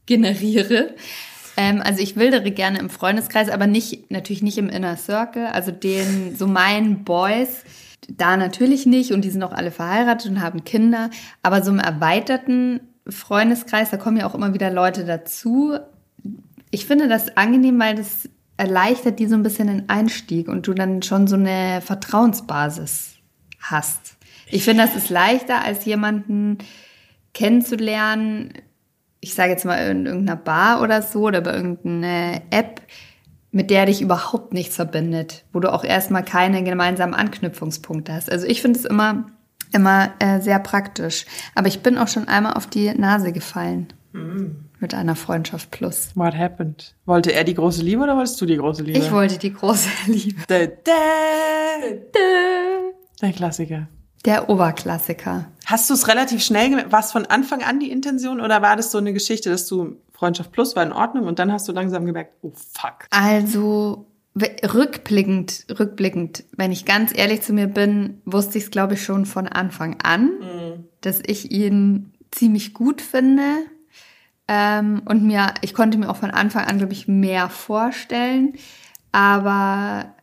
[0.05, 0.95] generiere.
[1.57, 5.47] Ähm, also ich wildere gerne im Freundeskreis, aber nicht natürlich nicht im Inner Circle.
[5.47, 7.63] Also den so meinen Boys
[8.17, 11.09] da natürlich nicht und die sind auch alle verheiratet und haben Kinder.
[11.41, 15.77] Aber so im erweiterten Freundeskreis, da kommen ja auch immer wieder Leute dazu.
[16.71, 20.73] Ich finde das angenehm, weil das erleichtert die so ein bisschen den Einstieg und du
[20.73, 23.15] dann schon so eine Vertrauensbasis
[23.59, 24.17] hast.
[24.51, 26.57] Ich finde, das ist leichter, als jemanden
[27.33, 28.53] kennenzulernen,
[29.21, 32.81] ich sage jetzt mal in irgendeiner Bar oder so oder bei irgendeiner App,
[33.51, 38.31] mit der dich überhaupt nichts verbindet, wo du auch erstmal keine gemeinsamen Anknüpfungspunkte hast.
[38.31, 39.25] Also ich finde es immer,
[39.71, 41.25] immer äh, sehr praktisch.
[41.55, 43.87] Aber ich bin auch schon einmal auf die Nase gefallen
[44.79, 46.11] mit einer Freundschaft plus.
[46.15, 46.95] What happened?
[47.05, 48.97] Wollte er die große Liebe oder wolltest du die große Liebe?
[48.97, 50.41] Ich wollte die große Liebe.
[50.47, 50.91] Da, da.
[53.21, 53.87] Der Klassiker.
[54.25, 55.45] Der Oberklassiker.
[55.65, 56.91] Hast du es relativ schnell gemerkt?
[56.91, 59.97] War es von Anfang an die Intention oder war das so eine Geschichte, dass du
[60.19, 63.07] Freundschaft plus war in Ordnung und dann hast du langsam gemerkt, oh fuck.
[63.09, 64.05] Also
[64.35, 69.25] rückblickend, rückblickend, wenn ich ganz ehrlich zu mir bin, wusste ich es, glaube ich, schon
[69.25, 70.31] von Anfang an,
[71.01, 73.43] dass ich ihn ziemlich gut finde.
[74.47, 78.53] Ähm, und mir, ich konnte mir auch von Anfang an, glaube ich, mehr vorstellen.
[79.11, 80.13] Aber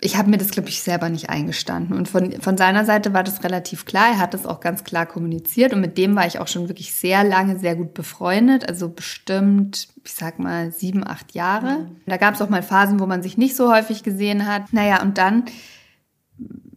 [0.00, 1.96] ich habe mir das, glaube ich, selber nicht eingestanden.
[1.96, 4.10] Und von, von seiner Seite war das relativ klar.
[4.12, 5.72] Er hat das auch ganz klar kommuniziert.
[5.72, 8.68] Und mit dem war ich auch schon wirklich sehr lange sehr gut befreundet.
[8.68, 11.80] Also bestimmt, ich sag mal, sieben, acht Jahre.
[11.80, 11.96] Mhm.
[12.06, 14.72] Da gab es auch mal Phasen, wo man sich nicht so häufig gesehen hat.
[14.72, 15.46] Naja, und dann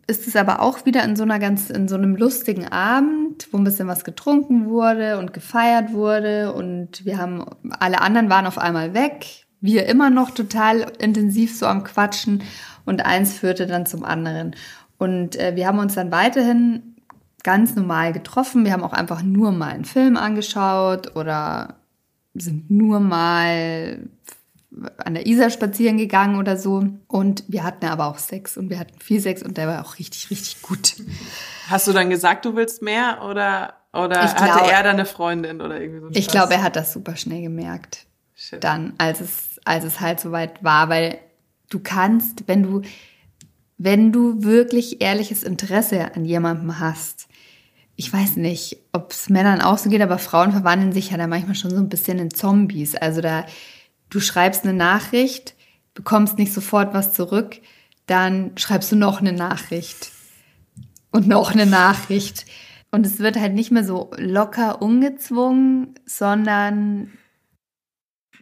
[0.08, 3.58] ist es aber auch wieder in so einer ganz, in so einem lustigen Abend, wo
[3.60, 6.54] ein bisschen was getrunken wurde und gefeiert wurde.
[6.54, 7.46] Und wir haben,
[7.80, 9.46] alle anderen waren auf einmal weg.
[9.62, 12.42] Wir immer noch total intensiv so am Quatschen
[12.86, 14.56] und eins führte dann zum anderen.
[14.98, 16.96] Und äh, wir haben uns dann weiterhin
[17.44, 18.66] ganz normal getroffen.
[18.66, 21.76] Wir haben auch einfach nur mal einen Film angeschaut oder
[22.34, 24.00] sind nur mal
[25.04, 26.86] an der Isar spazieren gegangen oder so.
[27.08, 30.00] Und wir hatten aber auch Sex und wir hatten viel Sex und der war auch
[30.00, 30.96] richtig, richtig gut.
[31.70, 35.62] Hast du dann gesagt, du willst mehr oder, oder ich hatte er dann eine Freundin
[35.62, 36.10] oder irgendwie so?
[36.14, 38.06] Ich glaube, er hat das super schnell gemerkt.
[38.36, 38.64] Shit.
[38.64, 41.20] Dann, als es, als es halt soweit war, weil
[41.72, 42.82] du kannst, wenn du,
[43.80, 47.28] wenn du wirklich ehrliches Interesse an jemandem hast,
[47.96, 51.28] ich weiß nicht, ob es Männern auch so geht, aber Frauen verwandeln sich ja da
[51.28, 52.96] manchmal schon so ein bisschen in Zombies.
[52.96, 53.46] Also da,
[54.10, 55.56] du schreibst eine Nachricht,
[55.94, 57.60] bekommst nicht sofort was zurück,
[58.08, 60.12] dann schreibst du noch eine Nachricht
[61.12, 62.46] und noch eine Nachricht.
[62.92, 67.12] Und es wird halt nicht mehr so locker ungezwungen, sondern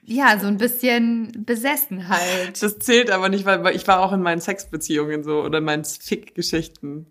[0.10, 2.62] ja, so ein bisschen besessen halt.
[2.62, 5.86] Das zählt aber nicht, weil ich war auch in meinen Sexbeziehungen so oder in meinen
[5.86, 7.06] Fick-Geschichten.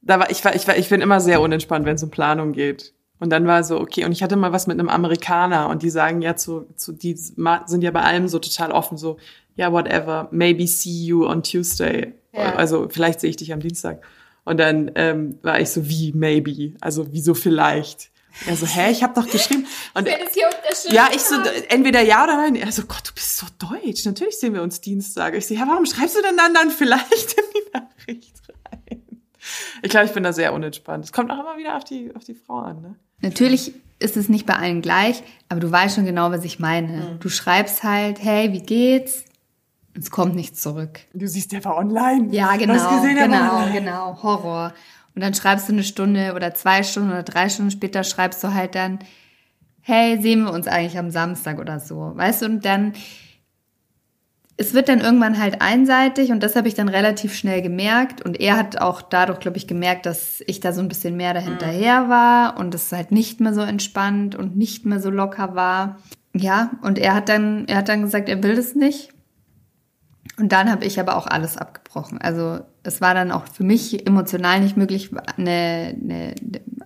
[0.00, 2.52] Da war ich war ich war ich bin immer sehr unentspannt, wenn es um Planung
[2.52, 2.94] geht.
[3.18, 5.90] Und dann war so okay und ich hatte mal was mit einem Amerikaner und die
[5.90, 9.18] sagen ja zu zu die sind ja bei allem so total offen so
[9.54, 12.54] ja whatever maybe see you on Tuesday ja.
[12.56, 14.02] also vielleicht sehe ich dich am Dienstag
[14.44, 18.10] und dann ähm, war ich so wie maybe also wieso vielleicht
[18.44, 19.66] er so, hä, ich habe doch geschrieben.
[19.94, 20.08] Und
[20.90, 21.36] ja, ich so,
[21.68, 22.54] entweder ja oder nein.
[22.54, 24.04] Er so, Gott, du bist so deutsch.
[24.04, 25.34] Natürlich sehen wir uns Dienstag.
[25.34, 29.02] Ich so, ja, warum schreibst du denn dann dann vielleicht in die Nachricht rein?
[29.82, 31.04] Ich glaube, ich bin da sehr unentspannt.
[31.04, 32.96] Es kommt auch immer wieder auf die, auf die Frau an, ne?
[33.22, 36.88] Natürlich ist es nicht bei allen gleich, aber du weißt schon genau, was ich meine.
[36.88, 37.20] Mhm.
[37.20, 39.24] Du schreibst halt, hey, wie geht's?
[39.98, 41.00] Es kommt nichts zurück.
[41.14, 42.28] Du siehst, der war online.
[42.30, 42.74] Ja, genau.
[42.74, 44.22] Du hast gesehen, genau, genau.
[44.22, 44.74] Horror.
[45.16, 48.52] Und dann schreibst du eine Stunde oder zwei Stunden oder drei Stunden später schreibst du
[48.52, 48.98] halt dann,
[49.80, 52.12] hey, sehen wir uns eigentlich am Samstag oder so.
[52.14, 52.92] Weißt du, und dann,
[54.58, 58.20] es wird dann irgendwann halt einseitig und das habe ich dann relativ schnell gemerkt.
[58.20, 61.32] Und er hat auch dadurch, glaube ich, gemerkt, dass ich da so ein bisschen mehr
[61.32, 62.08] dahinterher mhm.
[62.10, 65.96] war und es halt nicht mehr so entspannt und nicht mehr so locker war.
[66.34, 69.14] Ja, und er hat dann, er hat dann gesagt, er will das nicht.
[70.38, 72.20] Und dann habe ich aber auch alles abgebrochen.
[72.20, 76.34] Also es war dann auch für mich emotional nicht möglich, eine, eine,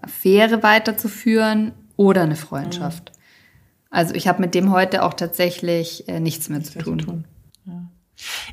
[0.03, 3.13] Affäre weiterzuführen oder eine Freundschaft.
[3.13, 3.21] Mhm.
[3.91, 6.99] Also ich habe mit dem heute auch tatsächlich äh, nichts mehr zu tun.
[6.99, 7.25] Tun.
[7.67, 7.83] Ja.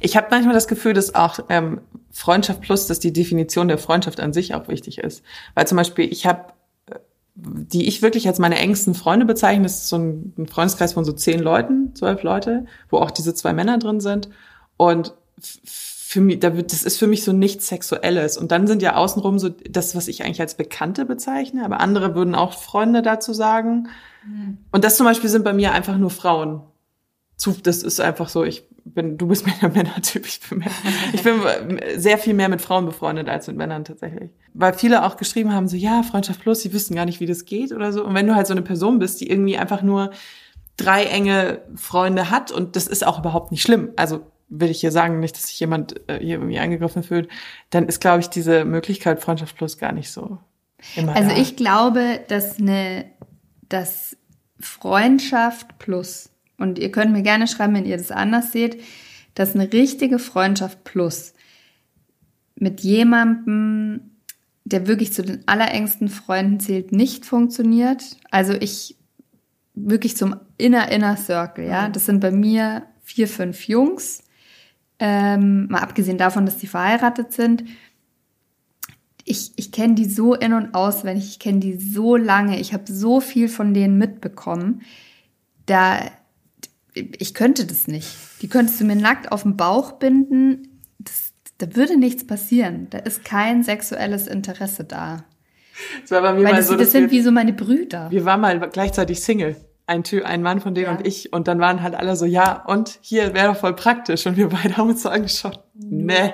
[0.02, 1.82] Ich habe manchmal das Gefühl, dass auch ähm,
[2.12, 5.24] Freundschaft plus, dass die Definition der Freundschaft an sich auch wichtig ist.
[5.56, 6.54] Weil zum Beispiel ich habe
[6.92, 6.96] äh,
[7.36, 11.06] die ich wirklich als meine engsten Freunde bezeichne, das ist so ein, ein Freundeskreis von
[11.06, 14.30] so zehn Leuten, zwölf Leute, wo auch diese zwei Männer drin sind.
[14.76, 15.14] Und
[16.08, 18.38] für mich, das ist für mich so nichts Sexuelles.
[18.38, 22.16] Und dann sind ja außenrum so das, was ich eigentlich als Bekannte bezeichne, aber andere
[22.16, 23.90] würden auch Freunde dazu sagen.
[24.26, 24.58] Mhm.
[24.72, 26.62] Und das zum Beispiel sind bei mir einfach nur Frauen.
[27.64, 30.72] Das ist einfach so, ich bin, du bist mehr der Männertyp, ich bin, mehr,
[31.12, 31.42] ich bin
[31.98, 34.30] sehr viel mehr mit Frauen befreundet als mit Männern tatsächlich.
[34.54, 37.44] Weil viele auch geschrieben haben, so, ja, Freundschaft plus, sie wissen gar nicht, wie das
[37.44, 38.06] geht oder so.
[38.06, 40.12] Und wenn du halt so eine Person bist, die irgendwie einfach nur
[40.78, 43.90] drei enge Freunde hat und das ist auch überhaupt nicht schlimm.
[43.98, 47.30] Also will ich hier sagen, nicht, dass sich jemand äh, hier irgendwie angegriffen fühlt,
[47.70, 50.38] dann ist, glaube ich, diese Möglichkeit Freundschaft plus gar nicht so
[50.96, 51.38] immer Also da.
[51.38, 53.06] ich glaube, dass eine,
[53.68, 54.16] dass
[54.60, 58.82] Freundschaft plus, und ihr könnt mir gerne schreiben, wenn ihr das anders seht,
[59.36, 61.34] dass eine richtige Freundschaft plus
[62.56, 64.12] mit jemandem,
[64.64, 68.04] der wirklich zu den allerengsten Freunden zählt, nicht funktioniert.
[68.32, 68.98] Also ich
[69.76, 71.90] wirklich zum inner inner Circle, ja.
[71.90, 74.24] Das sind bei mir vier, fünf Jungs
[75.00, 77.64] ähm, mal abgesehen davon, dass die verheiratet sind.
[79.24, 82.92] Ich, ich kenne die so in- und auswendig, ich kenne die so lange, ich habe
[82.92, 84.82] so viel von denen mitbekommen.
[85.66, 86.00] Da,
[86.94, 88.08] ich könnte das nicht.
[88.42, 92.88] Die könntest du mir nackt auf den Bauch binden, das, da würde nichts passieren.
[92.90, 95.26] Da ist kein sexuelles Interesse da.
[96.02, 98.10] Das war bei mir Weil mal das, so, das sind wir, wie so meine Brüder.
[98.10, 99.56] Wir waren mal gleichzeitig Single
[99.88, 100.92] ein Typ, ein Mann von denen ja.
[100.92, 101.34] und ich.
[101.34, 104.28] Und dann waren halt alle so, ja, und hier wäre doch voll praktisch.
[104.28, 105.64] Und wir beide haben uns so angeschaut.
[105.74, 106.34] Nee.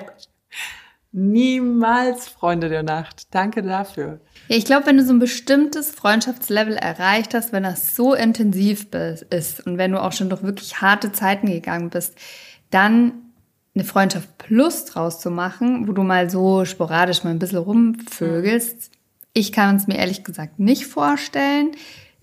[1.12, 3.32] Niemals Freunde der Nacht.
[3.32, 4.20] Danke dafür.
[4.48, 8.88] Ja, ich glaube, wenn du so ein bestimmtes Freundschaftslevel erreicht hast, wenn das so intensiv
[9.30, 12.18] ist und wenn du auch schon durch wirklich harte Zeiten gegangen bist,
[12.70, 13.12] dann
[13.76, 18.90] eine Freundschaft plus draus zu machen, wo du mal so sporadisch mal ein bisschen rumvögelst,
[19.32, 21.72] ich kann es mir ehrlich gesagt nicht vorstellen.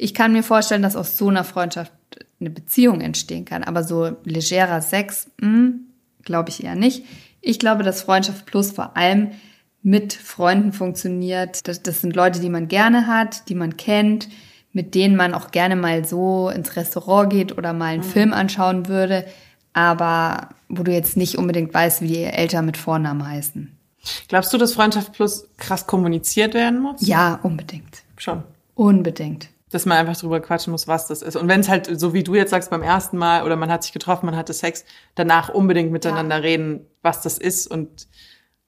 [0.02, 1.92] Ich kann mir vorstellen, dass aus so einer Freundschaft
[2.40, 5.82] eine Beziehung entstehen kann, aber so legerer Sex, hm,
[6.24, 7.06] glaube ich eher nicht.
[7.40, 9.30] Ich glaube, dass Freundschaft plus vor allem
[9.84, 11.68] mit Freunden funktioniert.
[11.68, 14.28] Das, das sind Leute, die man gerne hat, die man kennt,
[14.74, 18.10] mit denen man auch gerne mal so ins Restaurant geht oder mal einen mhm.
[18.10, 19.24] Film anschauen würde,
[19.74, 23.72] aber wo du jetzt nicht unbedingt weißt, wie die Eltern mit Vornamen heißen.
[24.30, 27.06] Glaubst du, dass Freundschaft Plus krass kommuniziert werden muss?
[27.06, 28.02] Ja, unbedingt.
[28.18, 28.42] Schon.
[28.74, 29.50] Unbedingt.
[29.72, 31.36] Dass man einfach drüber quatschen muss, was das ist.
[31.36, 33.84] Und wenn es halt, so wie du jetzt sagst, beim ersten Mal oder man hat
[33.84, 36.42] sich getroffen, man hatte Sex, danach unbedingt miteinander ja.
[36.42, 38.08] reden, was das ist und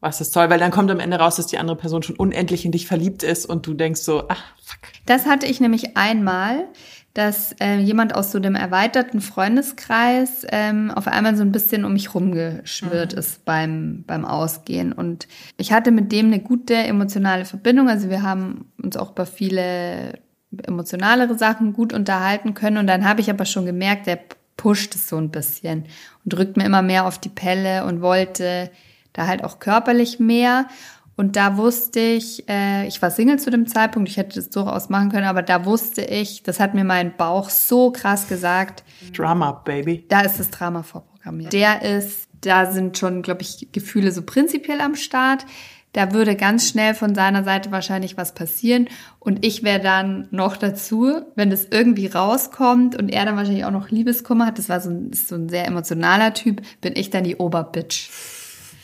[0.03, 2.65] was ist toll, weil dann kommt am Ende raus, dass die andere Person schon unendlich
[2.65, 4.79] in dich verliebt ist und du denkst so, ach, fuck.
[5.05, 6.67] Das hatte ich nämlich einmal,
[7.13, 11.93] dass äh, jemand aus so dem erweiterten Freundeskreis ähm, auf einmal so ein bisschen um
[11.93, 13.19] mich rumgeschwirrt mhm.
[13.19, 14.91] ist beim, beim Ausgehen.
[14.91, 17.87] Und ich hatte mit dem eine gute emotionale Verbindung.
[17.87, 20.19] Also wir haben uns auch über viele
[20.65, 22.77] emotionalere Sachen gut unterhalten können.
[22.77, 24.19] Und dann habe ich aber schon gemerkt, der
[24.57, 25.85] pusht es so ein bisschen
[26.23, 28.69] und drückt mir immer mehr auf die Pelle und wollte
[29.13, 30.67] da halt auch körperlich mehr.
[31.15, 34.89] Und da wusste ich, äh, ich war Single zu dem Zeitpunkt, ich hätte das durchaus
[34.89, 38.83] machen können, aber da wusste ich, das hat mir mein Bauch so krass gesagt.
[39.15, 40.05] Drama, Baby.
[40.09, 41.53] Da ist das Drama vorprogrammiert.
[41.53, 45.45] Der ist, da sind schon, glaube ich, Gefühle so prinzipiell am Start.
[45.93, 48.89] Da würde ganz schnell von seiner Seite wahrscheinlich was passieren.
[49.19, 53.71] Und ich wäre dann noch dazu, wenn das irgendwie rauskommt und er dann wahrscheinlich auch
[53.71, 57.23] noch Liebeskummer hat, das war so ein, so ein sehr emotionaler Typ, bin ich dann
[57.23, 58.09] die Oberbitch.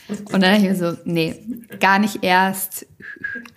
[0.10, 1.36] Und dann dachte ich mir so, nee,
[1.80, 2.88] gar nicht erst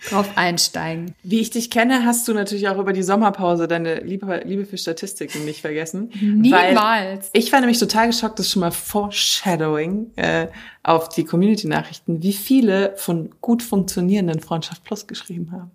[0.09, 1.15] drauf einsteigen.
[1.23, 4.77] Wie ich dich kenne, hast du natürlich auch über die Sommerpause deine Liebe, Liebe für
[4.77, 6.11] Statistiken nicht vergessen.
[6.21, 7.29] Niemals.
[7.33, 10.47] ich war nämlich total geschockt, das ist schon mal Foreshadowing äh,
[10.83, 15.71] auf die Community-Nachrichten, wie viele von gut funktionierenden Freundschaft Plus geschrieben haben.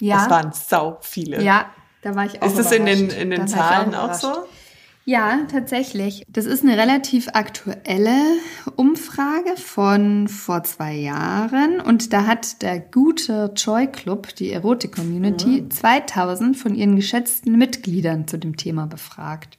[0.00, 0.18] Ja.
[0.18, 1.42] Das waren sau viele.
[1.42, 1.70] Ja,
[2.02, 4.32] da war ich auch Ist das in den, in den Zahlen auch, auch so?
[5.08, 6.22] Ja, tatsächlich.
[6.28, 8.20] Das ist eine relativ aktuelle
[8.76, 15.70] Umfrage von vor zwei Jahren und da hat der gute Joy Club, die Erotik-Community, ja.
[15.70, 19.56] 2000 von ihren geschätzten Mitgliedern zu dem Thema befragt.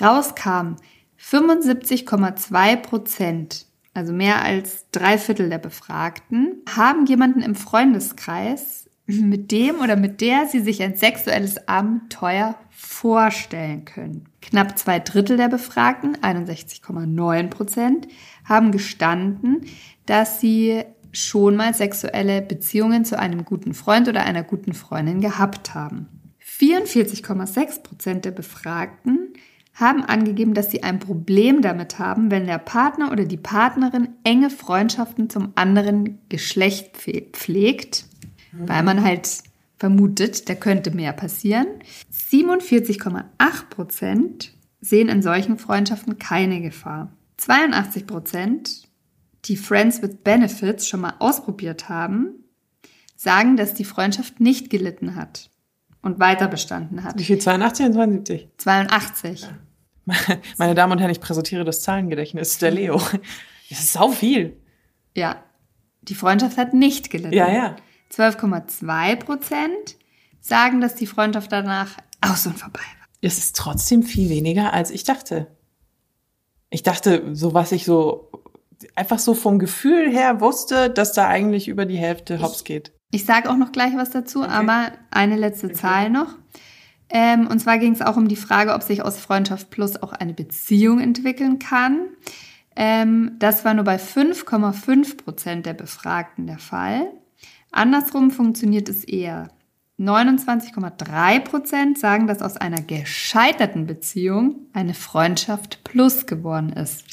[0.00, 0.76] Rauskam
[1.20, 9.80] 75,2 Prozent, also mehr als drei Viertel der Befragten, haben jemanden im Freundeskreis, mit dem
[9.80, 14.28] oder mit der sie sich ein sexuelles Abenteuer vorstellen können.
[14.40, 18.08] Knapp zwei Drittel der Befragten, 61,9 Prozent,
[18.44, 19.62] haben gestanden,
[20.06, 25.74] dass sie schon mal sexuelle Beziehungen zu einem guten Freund oder einer guten Freundin gehabt
[25.74, 26.08] haben.
[26.42, 29.32] 44,6 Prozent der Befragten
[29.74, 34.50] haben angegeben, dass sie ein Problem damit haben, wenn der Partner oder die Partnerin enge
[34.50, 38.04] Freundschaften zum anderen Geschlecht pflegt,
[38.52, 39.28] weil man halt
[39.78, 41.66] vermutet, da könnte mehr passieren.
[42.12, 43.24] 47,8
[43.70, 47.12] Prozent sehen in solchen Freundschaften keine Gefahr.
[47.36, 48.88] 82 Prozent,
[49.44, 52.44] die Friends with Benefits schon mal ausprobiert haben,
[53.16, 55.50] sagen, dass die Freundschaft nicht gelitten hat
[56.02, 57.18] und weiter bestanden hat.
[57.18, 57.38] Wie viel?
[57.38, 58.48] 82 und 72?
[58.58, 59.42] 82.
[59.42, 59.48] Ja.
[60.58, 63.00] Meine Damen und Herren, ich präsentiere das Zahlengedächtnis der Leo.
[63.70, 64.56] Das ist sau viel.
[65.14, 65.44] Ja.
[66.00, 67.34] Die Freundschaft hat nicht gelitten.
[67.34, 67.76] Ja, ja.
[68.12, 69.96] 12,2 Prozent
[70.40, 73.08] sagen, dass die Freundschaft danach aus und vorbei war.
[73.20, 75.48] Es ist trotzdem viel weniger, als ich dachte.
[76.70, 78.30] Ich dachte, so was ich so
[78.94, 82.92] einfach so vom Gefühl her wusste, dass da eigentlich über die Hälfte hops geht.
[83.10, 84.50] Ich, ich sage auch noch gleich was dazu, okay.
[84.50, 85.76] aber eine letzte okay.
[85.76, 86.36] Zahl noch.
[87.10, 90.12] Ähm, und zwar ging es auch um die Frage, ob sich aus Freundschaft Plus auch
[90.12, 92.08] eine Beziehung entwickeln kann.
[92.76, 97.10] Ähm, das war nur bei 5,5 Prozent der Befragten der Fall.
[97.70, 99.48] Andersrum funktioniert es eher.
[99.98, 107.04] 29,3 Prozent sagen, dass aus einer gescheiterten Beziehung eine Freundschaft plus geworden ist.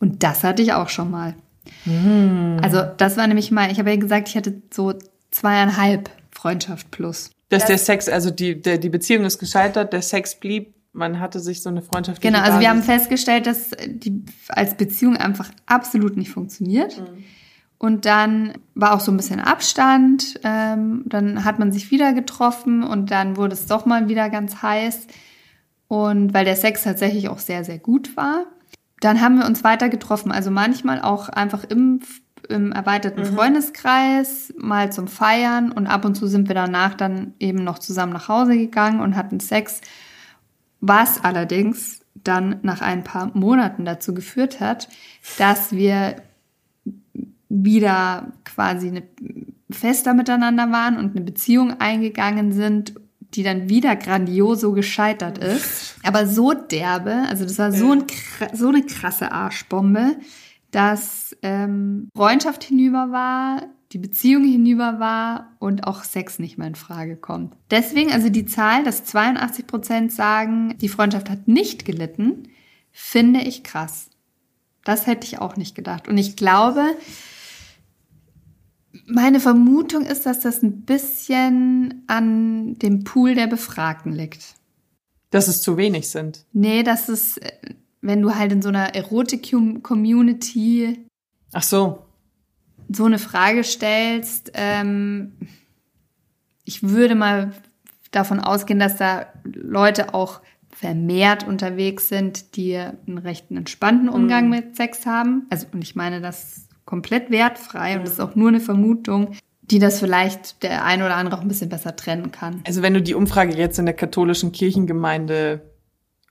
[0.00, 1.34] Und das hatte ich auch schon mal.
[1.84, 2.58] Mhm.
[2.62, 4.94] Also das war nämlich mal, ich habe ja gesagt, ich hatte so
[5.30, 7.30] zweieinhalb Freundschaft plus.
[7.48, 11.20] Dass das, der Sex, also die, der, die Beziehung ist gescheitert, der Sex blieb, man
[11.20, 12.22] hatte sich so eine Freundschaft.
[12.22, 16.98] Genau, also wir haben festgestellt, dass die als Beziehung einfach absolut nicht funktioniert.
[16.98, 17.24] Mhm.
[17.78, 20.40] Und dann war auch so ein bisschen Abstand.
[20.44, 24.62] Ähm, dann hat man sich wieder getroffen und dann wurde es doch mal wieder ganz
[24.62, 25.06] heiß.
[25.88, 28.46] Und weil der Sex tatsächlich auch sehr, sehr gut war.
[29.00, 30.32] Dann haben wir uns weiter getroffen.
[30.32, 32.00] Also manchmal auch einfach im,
[32.48, 33.36] im erweiterten mhm.
[33.36, 35.70] Freundeskreis, mal zum Feiern.
[35.70, 39.16] Und ab und zu sind wir danach dann eben noch zusammen nach Hause gegangen und
[39.16, 39.82] hatten Sex.
[40.80, 44.88] Was allerdings dann nach ein paar Monaten dazu geführt hat,
[45.38, 46.16] dass wir
[47.48, 49.02] wieder quasi eine
[49.70, 55.96] fester miteinander waren und eine Beziehung eingegangen sind, die dann wieder grandioso gescheitert ist.
[56.04, 58.04] Aber so derbe, also das war so, ein,
[58.52, 60.16] so eine krasse Arschbombe,
[60.70, 66.74] dass ähm, Freundschaft hinüber war, die Beziehung hinüber war und auch Sex nicht mehr in
[66.74, 67.54] Frage kommt.
[67.70, 72.48] Deswegen, also die Zahl, dass 82 Prozent sagen, die Freundschaft hat nicht gelitten,
[72.90, 74.10] finde ich krass.
[74.84, 76.08] Das hätte ich auch nicht gedacht.
[76.08, 76.82] Und ich glaube,
[79.06, 84.54] meine Vermutung ist, dass das ein bisschen an dem Pool der Befragten liegt.
[85.30, 86.44] Dass es zu wenig sind.
[86.52, 87.40] Nee, dass es,
[88.00, 91.06] wenn du halt in so einer Erotik-Community.
[91.52, 92.04] Ach so.
[92.88, 95.32] So eine Frage stellst, ähm,
[96.64, 97.52] ich würde mal
[98.10, 100.40] davon ausgehen, dass da Leute auch
[100.70, 104.50] vermehrt unterwegs sind, die einen recht entspannten Umgang mhm.
[104.50, 105.46] mit Sex haben.
[105.50, 109.78] Also, und ich meine das komplett wertfrei und das ist auch nur eine Vermutung, die
[109.78, 112.62] das vielleicht der ein oder andere auch ein bisschen besser trennen kann.
[112.66, 115.60] Also wenn du die Umfrage jetzt in der katholischen Kirchengemeinde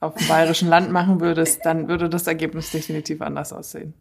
[0.00, 3.94] auf dem bayerischen Land machen würdest, dann würde das Ergebnis definitiv anders aussehen.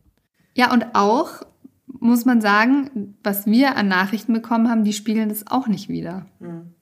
[0.55, 1.41] Ja, und auch
[1.87, 6.25] muss man sagen, was wir an Nachrichten bekommen haben, die spiegeln das auch nicht wieder.
[6.39, 6.73] Mhm.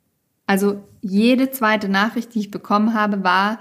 [0.45, 3.59] Also jede zweite Nachricht, die ich bekommen habe, war,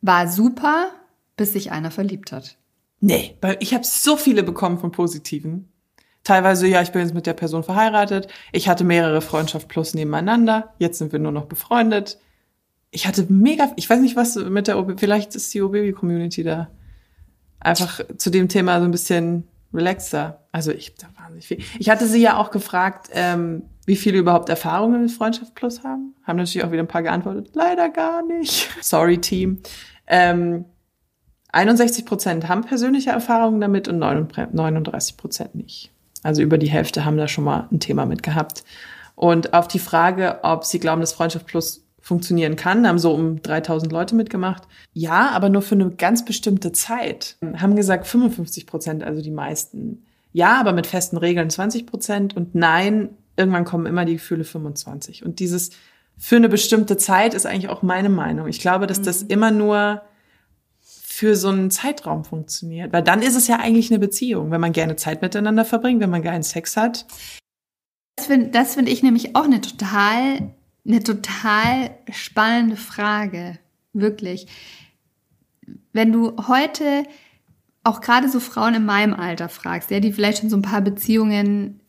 [0.00, 0.90] war super,
[1.36, 2.56] bis sich einer verliebt hat.
[3.00, 5.72] Nee, weil ich habe so viele bekommen von positiven.
[6.22, 8.28] Teilweise, ja, ich bin jetzt mit der Person verheiratet.
[8.52, 10.74] Ich hatte mehrere Freundschaft plus nebeneinander.
[10.78, 12.18] Jetzt sind wir nur noch befreundet.
[12.90, 16.68] Ich hatte mega, ich weiß nicht, was mit der OB, vielleicht ist die OB-Community da
[17.58, 20.46] einfach zu dem Thema so ein bisschen relaxter.
[20.52, 21.62] Also ich da wahnsinnig viel.
[21.78, 26.14] Ich hatte sie ja auch gefragt, ähm, wie viele überhaupt Erfahrungen mit Freundschaft Plus haben.
[26.24, 27.50] Haben natürlich auch wieder ein paar geantwortet.
[27.54, 28.68] Leider gar nicht.
[28.82, 29.60] Sorry, Team.
[30.06, 30.64] Ähm,
[31.52, 35.90] 61 Prozent haben persönliche Erfahrungen damit und 39 Prozent nicht.
[36.22, 38.64] Also über die Hälfte haben da schon mal ein Thema mit gehabt.
[39.14, 43.42] Und auf die Frage, ob sie glauben, dass Freundschaft Plus funktionieren kann, haben so um
[43.42, 44.62] 3000 Leute mitgemacht.
[44.92, 47.36] Ja, aber nur für eine ganz bestimmte Zeit.
[47.56, 50.04] Haben gesagt 55 Prozent, also die meisten.
[50.32, 55.24] Ja, aber mit festen Regeln 20 Prozent und nein, irgendwann kommen immer die Gefühle 25.
[55.24, 55.70] Und dieses
[56.16, 58.46] für eine bestimmte Zeit ist eigentlich auch meine Meinung.
[58.46, 59.30] Ich glaube, dass das mhm.
[59.30, 60.02] immer nur
[61.20, 62.94] für so einen Zeitraum funktioniert.
[62.94, 66.08] Weil dann ist es ja eigentlich eine Beziehung, wenn man gerne Zeit miteinander verbringt, wenn
[66.08, 67.04] man geilen Sex hat.
[68.16, 70.54] Das finde find ich nämlich auch eine total,
[70.86, 73.58] eine total spannende Frage.
[73.92, 74.46] Wirklich.
[75.92, 77.02] Wenn du heute
[77.84, 80.80] auch gerade so Frauen in meinem Alter fragst, ja, die vielleicht schon so ein paar
[80.80, 81.80] Beziehungen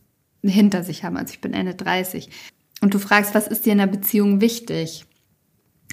[0.43, 2.29] hinter sich haben, also ich bin Ende 30,
[2.81, 5.05] und du fragst, was ist dir in einer Beziehung wichtig?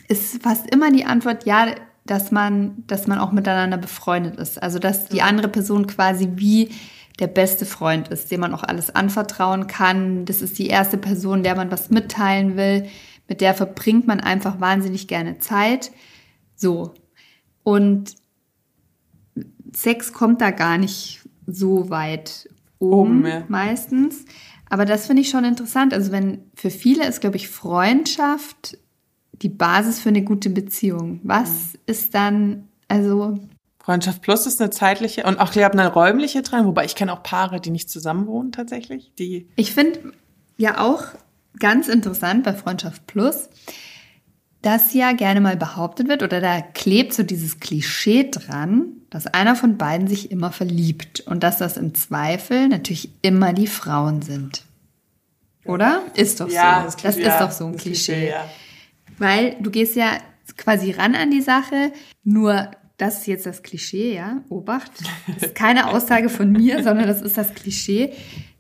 [0.09, 1.77] Ist fast immer die Antwort, ja,
[2.11, 4.61] dass man, dass man auch miteinander befreundet ist.
[4.63, 6.71] Also dass die andere Person quasi wie
[7.19, 10.25] der beste Freund ist, dem man auch alles anvertrauen kann.
[10.25, 12.87] Das ist die erste Person, der man was mitteilen will.
[13.29, 15.91] Mit der verbringt man einfach wahnsinnig gerne Zeit.
[16.55, 16.95] So.
[17.63, 18.15] Und
[19.73, 24.25] Sex kommt da gar nicht so weit oben, oben meistens.
[24.71, 25.93] Aber das finde ich schon interessant.
[25.93, 28.79] Also wenn für viele ist, glaube ich, Freundschaft
[29.43, 31.21] die Basis für eine gute Beziehung.
[31.23, 31.79] Was mhm.
[31.87, 33.39] ist dann, also.
[33.79, 37.13] Freundschaft Plus ist eine zeitliche und auch, ich habe eine räumliche Trennung, wobei ich kenne
[37.13, 39.13] auch Paare, die nicht zusammenwohnen tatsächlich.
[39.19, 40.13] Die ich finde
[40.59, 41.05] ja auch
[41.59, 43.49] ganz interessant bei Freundschaft Plus,
[44.63, 49.57] dass ja gerne mal behauptet wird oder da klebt so dieses Klischee dran, dass einer
[49.57, 54.65] von beiden sich immer verliebt und dass das im Zweifel natürlich immer die Frauen sind.
[55.65, 56.03] Oder?
[56.15, 56.85] Ist doch ja, so.
[56.85, 58.13] Das, das ja, ist doch so ein Klischee.
[58.13, 58.45] Klischee ja.
[59.19, 60.19] Weil du gehst ja
[60.57, 61.93] quasi ran an die Sache,
[62.25, 64.91] nur das ist jetzt das Klischee, ja, Obacht.
[65.27, 68.13] Das ist keine Aussage von mir, sondern das ist das Klischee,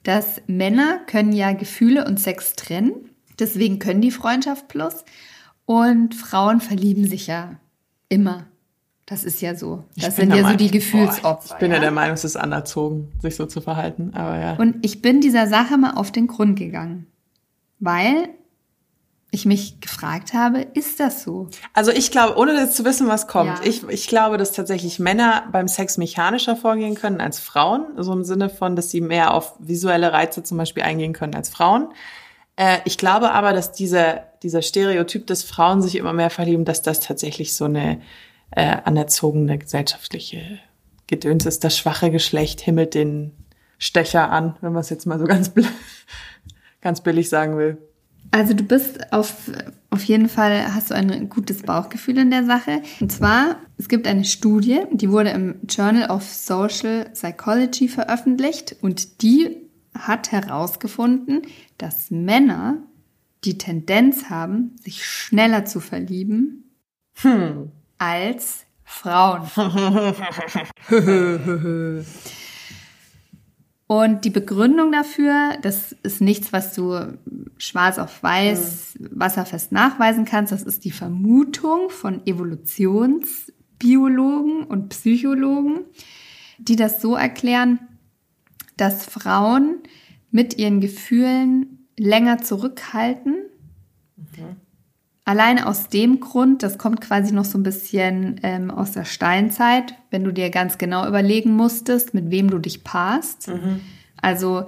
[0.04, 2.92] dass Männer können ja Gefühle und Sex trennen.
[3.38, 5.04] Deswegen können die Freundschaft plus.
[5.66, 7.58] Und Frauen verlieben sich ja
[8.08, 8.46] immer.
[9.06, 9.84] Das ist ja so.
[9.96, 11.54] Das sind ja so die Gefühlsopfer.
[11.54, 14.12] ich bin ja, der Meinung, es ist anerzogen, sich so zu verhalten.
[14.14, 14.54] Aber ja.
[14.56, 17.06] Und ich bin dieser Sache mal auf den Grund gegangen.
[17.80, 18.28] Weil
[19.30, 21.48] ich mich gefragt habe, ist das so?
[21.74, 23.64] Also ich glaube, ohne jetzt zu wissen, was kommt, ja.
[23.64, 28.24] ich, ich glaube, dass tatsächlich Männer beim Sex mechanischer vorgehen können als Frauen, so im
[28.24, 31.88] Sinne von, dass sie mehr auf visuelle Reize zum Beispiel eingehen können als Frauen.
[32.56, 36.80] Äh, ich glaube aber, dass dieser, dieser Stereotyp, dass Frauen sich immer mehr verlieben, dass
[36.80, 38.00] das tatsächlich so eine
[38.50, 40.58] äh, anerzogene gesellschaftliche
[41.06, 41.64] Gedöns ist.
[41.64, 43.32] Das schwache Geschlecht himmelt den
[43.78, 45.52] Stecher an, wenn man es jetzt mal so ganz,
[46.80, 47.78] ganz billig sagen will.
[48.30, 49.50] Also du bist auf,
[49.90, 52.82] auf jeden Fall, hast du ein gutes Bauchgefühl in der Sache.
[53.00, 59.22] Und zwar, es gibt eine Studie, die wurde im Journal of Social Psychology veröffentlicht und
[59.22, 59.56] die
[59.94, 61.42] hat herausgefunden,
[61.78, 62.78] dass Männer
[63.44, 66.64] die Tendenz haben, sich schneller zu verlieben
[67.20, 67.72] Hm.
[67.98, 69.42] als Frauen.
[73.88, 77.16] Und die Begründung dafür, das ist nichts, was du
[77.56, 80.52] schwarz auf weiß, wasserfest nachweisen kannst.
[80.52, 85.86] Das ist die Vermutung von Evolutionsbiologen und Psychologen,
[86.58, 87.78] die das so erklären,
[88.76, 89.78] dass Frauen
[90.30, 93.36] mit ihren Gefühlen länger zurückhalten.
[95.28, 99.92] Alleine aus dem Grund, das kommt quasi noch so ein bisschen ähm, aus der Steinzeit,
[100.10, 103.50] wenn du dir ganz genau überlegen musstest, mit wem du dich paarst.
[104.22, 104.64] Also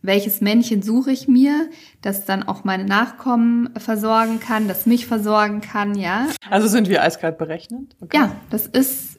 [0.00, 1.68] welches Männchen suche ich mir,
[2.00, 6.28] das dann auch meine Nachkommen versorgen kann, das mich versorgen kann, ja.
[6.48, 7.94] Also sind wir eiskalt berechnet?
[8.00, 8.16] Okay.
[8.16, 9.18] Ja, das ist,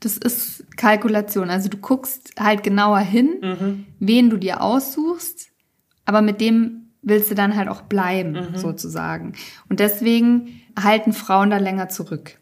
[0.00, 1.48] das ist Kalkulation.
[1.48, 5.48] Also du guckst halt genauer hin, wen du dir aussuchst,
[6.04, 9.34] aber mit dem willst du dann halt auch bleiben, sozusagen.
[9.68, 12.38] Und deswegen halten Frauen da länger zurück.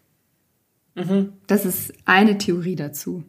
[1.47, 3.25] Das ist eine Theorie dazu.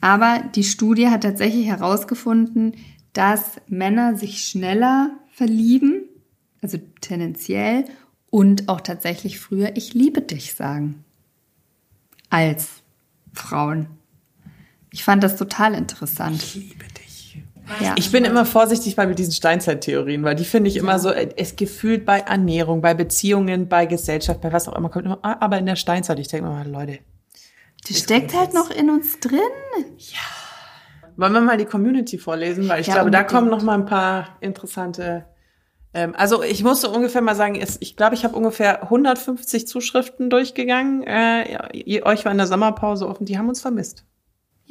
[0.00, 2.74] Aber die Studie hat tatsächlich herausgefunden,
[3.12, 6.04] dass Männer sich schneller verlieben,
[6.60, 7.84] also tendenziell,
[8.30, 11.04] und auch tatsächlich früher Ich liebe dich sagen,
[12.30, 12.82] als
[13.32, 13.88] Frauen.
[14.90, 16.42] Ich fand das total interessant.
[16.42, 17.01] Ich liebe dich.
[17.80, 17.94] Ja.
[17.96, 21.56] Ich bin immer vorsichtig bei diesen Steinzeittheorien, weil die finde ich immer so, äh, es
[21.56, 25.58] gefühlt bei Ernährung, bei Beziehungen, bei Gesellschaft, bei was auch immer, kommt immer, ah, aber
[25.58, 26.98] in der Steinzeit, ich denke immer, Leute,
[27.88, 29.38] Die steckt halt noch in uns drin.
[31.16, 33.28] wollen wir mal die Community vorlesen, weil ich Ja, glaube, da unbedingt.
[33.38, 35.26] kommen noch mal ein paar interessante.
[35.94, 41.02] Ähm, also ich musste ungefähr mal sagen, ich glaube, ich habe ungefähr 150 Zuschriften durchgegangen.
[41.04, 44.04] Äh, ihr, euch war in der Sommerpause offen, die haben uns vermisst.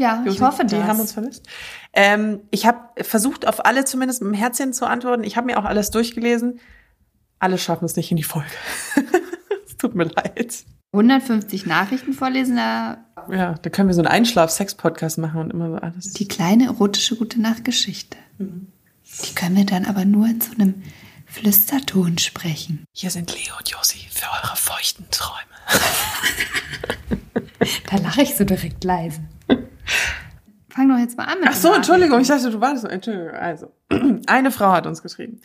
[0.02, 0.86] Ja, ich Josi, hoffe Die das.
[0.88, 1.45] haben uns vermisst.
[1.93, 5.24] Ähm, ich habe versucht, auf alle zumindest mit dem Herzchen zu antworten.
[5.24, 6.60] Ich habe mir auch alles durchgelesen.
[7.39, 8.49] Alle schaffen es nicht in die Folge.
[9.68, 10.64] es tut mir leid.
[10.93, 12.97] 150 Nachrichten vorlesen, da
[13.30, 16.14] Ja, da können wir so einen Einschlaf-Sex-Podcast machen und immer so alles.
[16.14, 18.18] die kleine erotische gute Nachtgeschichte.
[18.39, 20.82] Die können wir dann aber nur in so einem
[21.28, 22.84] Flüsterton sprechen.
[22.93, 25.38] Hier sind Leo und Josi für eure feuchten Träume.
[27.89, 29.22] Da lache ich so direkt leise.
[30.70, 32.86] Fang doch jetzt mal an mit Ach so, Entschuldigung, ich dachte, du wartest.
[32.86, 33.32] Entschuldigung.
[33.32, 33.74] Also,
[34.28, 35.42] eine Frau hat uns geschrieben.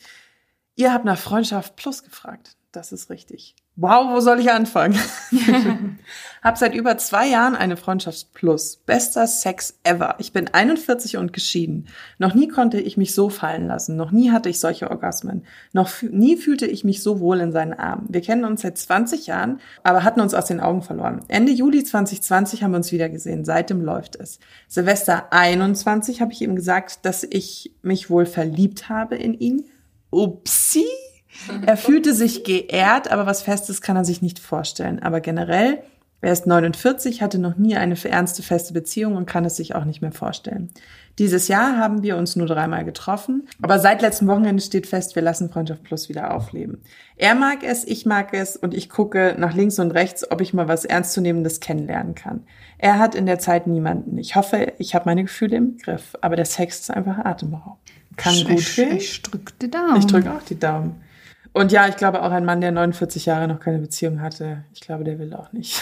[0.76, 2.57] Ihr habt nach Freundschaft Plus gefragt.
[2.70, 3.57] Das ist richtig.
[3.78, 4.98] Wow, wo soll ich anfangen?
[6.42, 8.76] hab seit über zwei Jahren eine Freundschaft Plus.
[8.76, 10.14] Bester Sex ever.
[10.18, 11.88] Ich bin 41 und geschieden.
[12.18, 13.96] Noch nie konnte ich mich so fallen lassen.
[13.96, 15.44] Noch nie hatte ich solche Orgasmen.
[15.74, 18.06] Noch nie fühlte ich mich so wohl in seinen Armen.
[18.08, 21.24] Wir kennen uns seit 20 Jahren, aber hatten uns aus den Augen verloren.
[21.28, 23.44] Ende Juli 2020 haben wir uns wieder gesehen.
[23.44, 24.38] Seitdem läuft es.
[24.68, 29.66] Silvester 21 habe ich ihm gesagt, dass ich mich wohl verliebt habe in ihn.
[30.10, 30.86] Upsi.
[31.64, 35.03] Er fühlte sich geehrt, aber was Festes kann er sich nicht vorstellen.
[35.03, 35.78] Aber generell,
[36.20, 39.84] er ist 49, hatte noch nie eine ernste, feste Beziehung und kann es sich auch
[39.84, 40.70] nicht mehr vorstellen.
[41.18, 45.22] Dieses Jahr haben wir uns nur dreimal getroffen, aber seit letztem Wochenende steht fest, wir
[45.22, 46.82] lassen Freundschaft Plus wieder aufleben.
[47.16, 50.53] Er mag es, ich mag es und ich gucke nach links und rechts, ob ich
[50.53, 52.45] mal was Ernstzunehmendes kennenlernen kann.
[52.76, 54.18] Er hat in der Zeit niemanden.
[54.18, 57.80] Ich hoffe, ich habe meine Gefühle im Griff, aber der Sex ist einfach atemberaubend.
[58.16, 58.97] Kann ich, gut gehen.
[58.97, 59.97] ich drück die Daumen.
[59.97, 61.03] Ich drücke auch die Daumen.
[61.57, 64.82] Und ja, ich glaube auch ein Mann, der 49 Jahre noch keine Beziehung hatte, ich
[64.82, 65.80] glaube, der will auch nicht.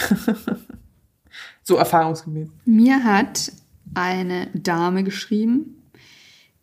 [1.63, 2.47] so erfahrungsgemäß.
[2.63, 3.51] Mir hat
[3.93, 5.83] eine Dame geschrieben,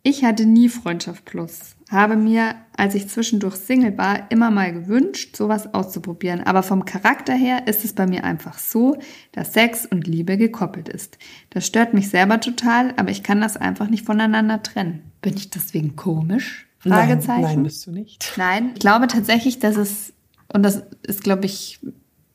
[0.01, 1.75] ich hatte nie Freundschaft Plus.
[1.91, 6.41] Habe mir, als ich zwischendurch Single war, immer mal gewünscht, sowas auszuprobieren.
[6.41, 8.97] Aber vom Charakter her ist es bei mir einfach so,
[9.31, 11.19] dass Sex und Liebe gekoppelt ist.
[11.51, 15.03] Das stört mich selber total, aber ich kann das einfach nicht voneinander trennen.
[15.21, 16.65] Bin ich deswegen komisch?
[16.83, 17.41] Fragezeichen.
[17.41, 18.33] Nein, nein, bist du nicht.
[18.37, 20.13] Nein, ich glaube tatsächlich, dass es,
[20.51, 21.79] und das ist, glaube ich,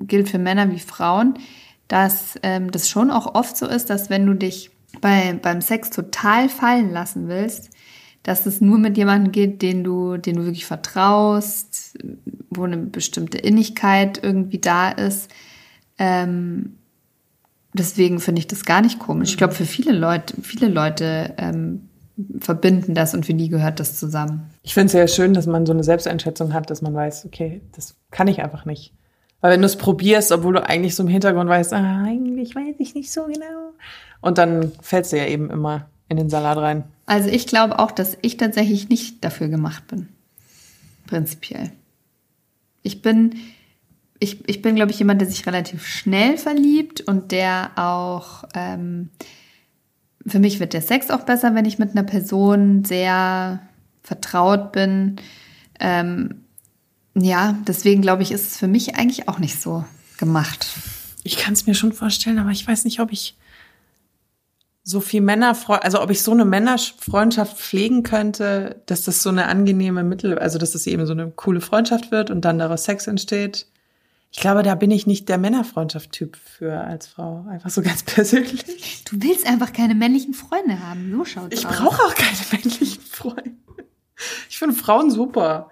[0.01, 1.35] gilt für Männer wie Frauen,
[1.89, 4.71] dass ähm, das schon auch oft so ist, dass wenn du dich
[5.01, 7.71] bei, beim Sex total fallen lassen willst,
[8.23, 11.99] dass es nur mit jemandem geht, den du, den du wirklich vertraust,
[12.51, 15.31] wo eine bestimmte Innigkeit irgendwie da ist.
[15.99, 16.77] Ähm,
[17.73, 19.31] deswegen finde ich das gar nicht komisch.
[19.31, 21.88] Ich glaube, für viele Leute, viele Leute ähm,
[22.41, 24.51] verbinden das und für die gehört das zusammen.
[24.63, 27.61] Ich finde es sehr schön, dass man so eine Selbsteinschätzung hat, dass man weiß, okay,
[27.73, 28.93] das kann ich einfach nicht.
[29.41, 32.75] Weil wenn du es probierst, obwohl du eigentlich so im Hintergrund weißt, ah, eigentlich weiß
[32.79, 33.73] ich nicht so genau.
[34.21, 36.85] Und dann fällst du ja eben immer in den Salat rein.
[37.07, 40.09] Also ich glaube auch, dass ich tatsächlich nicht dafür gemacht bin.
[41.07, 41.71] prinzipiell.
[42.83, 43.37] Ich bin,
[44.19, 49.11] ich, ich bin, glaube ich, jemand, der sich relativ schnell verliebt und der auch, ähm,
[50.31, 53.61] für mich wird der Sex auch besser, wenn ich mit einer Person sehr
[54.03, 55.17] vertraut bin.
[55.81, 56.45] Ähm,
[57.15, 59.85] ja, deswegen glaube ich, ist es für mich eigentlich auch nicht so
[60.19, 60.69] gemacht.
[61.25, 63.37] Ich kann es mir schon vorstellen, aber ich weiß nicht, ob ich
[64.89, 69.47] so viel Männerfreundschaft, also ob ich so eine Männerfreundschaft pflegen könnte, dass das so eine
[69.47, 73.07] angenehme Mittel, also dass das eben so eine coole Freundschaft wird und dann daraus Sex
[73.07, 73.67] entsteht.
[74.31, 77.47] Ich glaube, da bin ich nicht der Männerfreundschaft-Typ für als Frau.
[77.49, 79.05] Einfach so ganz persönlich.
[79.05, 81.13] Du willst einfach keine männlichen Freunde haben.
[81.13, 83.57] So schaut's Ich brauche auch keine männlichen Freunde.
[84.49, 85.71] Ich finde Frauen super.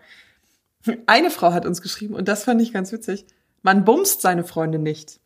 [1.07, 3.27] Eine Frau hat uns geschrieben und das fand ich ganz witzig.
[3.63, 5.21] Man bumst seine Freunde nicht.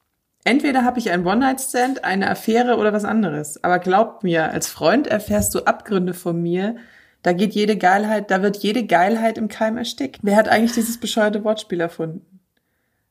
[0.45, 3.63] Entweder habe ich einen One-Night-Stand, eine Affäre oder was anderes.
[3.63, 6.77] Aber glaubt mir, als Freund erfährst du Abgründe von mir.
[7.23, 10.21] Da geht jede Geilheit, da wird jede Geilheit im Keim erstickt.
[10.23, 12.30] Wer hat eigentlich dieses bescheuerte Wortspiel erfunden?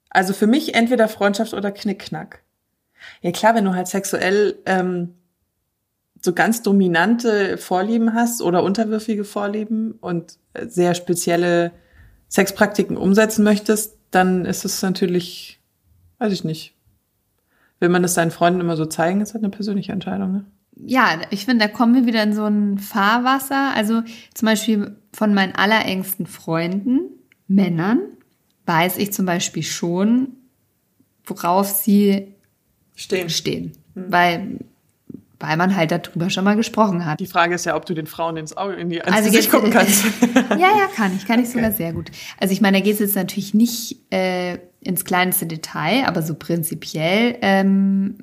[0.10, 2.44] Also für mich entweder Freundschaft oder Knickknack.
[3.22, 5.16] Ja klar, wenn du halt sexuell ähm,
[6.22, 11.72] so ganz dominante Vorlieben hast oder unterwürfige Vorlieben und äh, sehr spezielle
[12.30, 15.60] Sexpraktiken umsetzen möchtest, dann ist es natürlich,
[16.18, 16.76] weiß ich nicht.
[17.80, 20.46] Will man das seinen Freunden immer so zeigen, ist halt eine persönliche Entscheidung, ne?
[20.82, 23.74] Ja, ich finde, da kommen wir wieder in so ein Fahrwasser.
[23.76, 24.02] Also
[24.34, 27.02] zum Beispiel von meinen allerengsten Freunden,
[27.48, 28.00] Männern,
[28.70, 30.30] weiß ich zum Beispiel schon,
[31.26, 32.36] worauf sie
[32.96, 33.30] Stehen.
[33.30, 33.72] stehen.
[33.96, 34.60] Weil,
[35.40, 37.20] weil man halt darüber schon mal gesprochen hat.
[37.20, 39.72] Die Frage ist ja, ob du den Frauen ins Auge, in die, Also Gesicht gucken
[39.72, 40.06] kannst.
[40.52, 41.26] Ja, ja, kann ich.
[41.26, 42.12] Kann ich sogar sehr gut.
[42.40, 46.36] Also ich meine, da geht es jetzt natürlich nicht äh, ins kleinste Detail, aber so
[46.36, 48.18] prinzipiell ähm,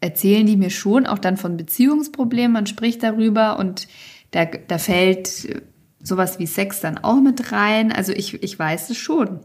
[0.00, 2.52] erzählen die mir schon auch dann von Beziehungsproblemen.
[2.52, 3.86] Man spricht darüber und
[4.32, 5.62] da, da fällt
[6.06, 7.92] sowas wie Sex dann auch mit rein.
[7.92, 9.40] Also ich, ich weiß es schon.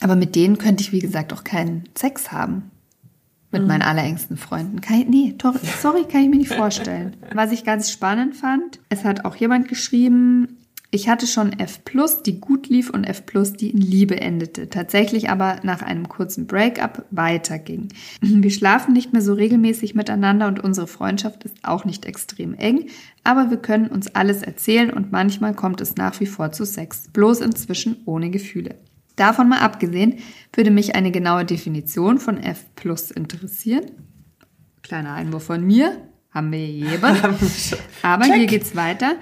[0.00, 2.70] Aber mit denen könnte ich, wie gesagt, auch keinen Sex haben.
[3.50, 4.80] Mit meinen allerengsten Freunden.
[4.80, 5.34] Kann ich, nee,
[5.80, 7.16] sorry, kann ich mir nicht vorstellen.
[7.32, 10.58] Was ich ganz spannend fand, es hat auch jemand geschrieben,
[10.94, 11.80] ich hatte schon F+,
[12.24, 13.24] die gut lief und F+,
[13.58, 14.70] die in Liebe endete.
[14.70, 17.88] Tatsächlich aber nach einem kurzen Breakup weiterging.
[18.20, 22.90] Wir schlafen nicht mehr so regelmäßig miteinander und unsere Freundschaft ist auch nicht extrem eng,
[23.24, 27.08] aber wir können uns alles erzählen und manchmal kommt es nach wie vor zu Sex.
[27.12, 28.76] Bloß inzwischen ohne Gefühle.
[29.16, 30.18] Davon mal abgesehen,
[30.52, 32.66] würde mich eine genaue Definition von F
[33.14, 33.90] interessieren.
[34.82, 35.96] Kleiner Einwurf von mir,
[36.30, 37.02] haben wir gegeben.
[38.02, 39.16] Aber hier geht's weiter.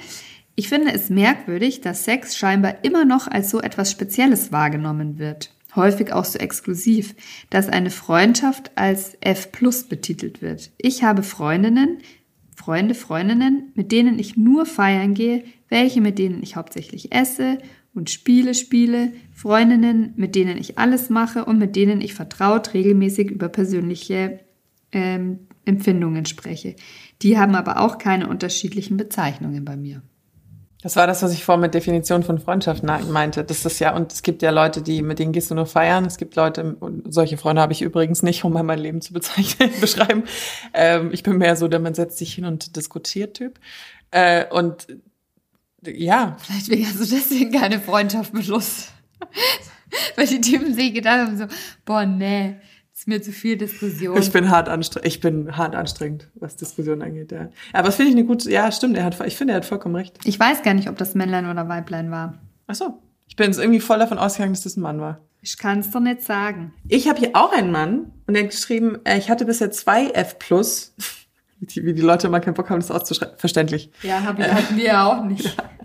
[0.55, 5.55] Ich finde es merkwürdig, dass Sex scheinbar immer noch als so etwas Spezielles wahrgenommen wird.
[5.74, 7.14] Häufig auch so exklusiv,
[7.48, 9.50] dass eine Freundschaft als F
[9.88, 10.70] betitelt wird.
[10.76, 11.98] Ich habe Freundinnen,
[12.55, 17.59] Freunde, Freundinnen, mit denen ich nur feiern gehe, welche mit denen ich hauptsächlich esse
[17.94, 23.30] und Spiele spiele, Freundinnen, mit denen ich alles mache und mit denen ich vertraut regelmäßig
[23.30, 24.40] über persönliche
[24.92, 26.76] ähm, Empfindungen spreche.
[27.22, 30.03] Die haben aber auch keine unterschiedlichen Bezeichnungen bei mir.
[30.82, 33.44] Das war das, was ich vorhin mit Definition von Freundschaft meinte.
[33.44, 36.04] Das ist ja, und es gibt ja Leute, die, mit denen gehst du nur feiern.
[36.04, 39.12] Es gibt Leute, und solche Freunde habe ich übrigens nicht, um mal mein Leben zu
[39.12, 40.24] bezeichnen, beschreiben.
[40.74, 43.60] Ähm, ich bin mehr so der man setzt sich hin und diskutiert Typ.
[44.10, 44.88] Äh, und
[45.84, 48.48] ja, Vielleicht wegen also deswegen keine Freundschaft mit.
[50.16, 51.46] Weil die Typen sich gedacht haben so,
[51.84, 52.56] boah, nee,
[53.03, 54.16] ist mir zu viel Diskussion.
[54.16, 57.48] ich bin hart anstrengend, ich bin hart anstrengend, was Diskussionen angeht, ja.
[57.72, 59.96] Aber das finde ich eine gute, ja, stimmt, er hat, ich finde, er hat vollkommen
[59.96, 60.20] recht.
[60.22, 62.38] Ich weiß gar nicht, ob das Männlein oder Weiblein war.
[62.68, 63.03] Ach so.
[63.26, 65.18] Ich bin jetzt irgendwie voll davon ausgegangen, dass das ein Mann war.
[65.40, 66.72] Ich kann es doch nicht sagen.
[66.86, 70.07] Ich habe hier auch einen Mann und der hat geschrieben, äh, ich hatte bisher zwei
[70.11, 70.36] F+.
[71.59, 73.36] Wie die Leute immer keinen Bock haben, das auszuschreiben.
[73.36, 73.90] Verständlich.
[74.03, 75.57] Ja, hab ich, hatten wir ja auch nicht.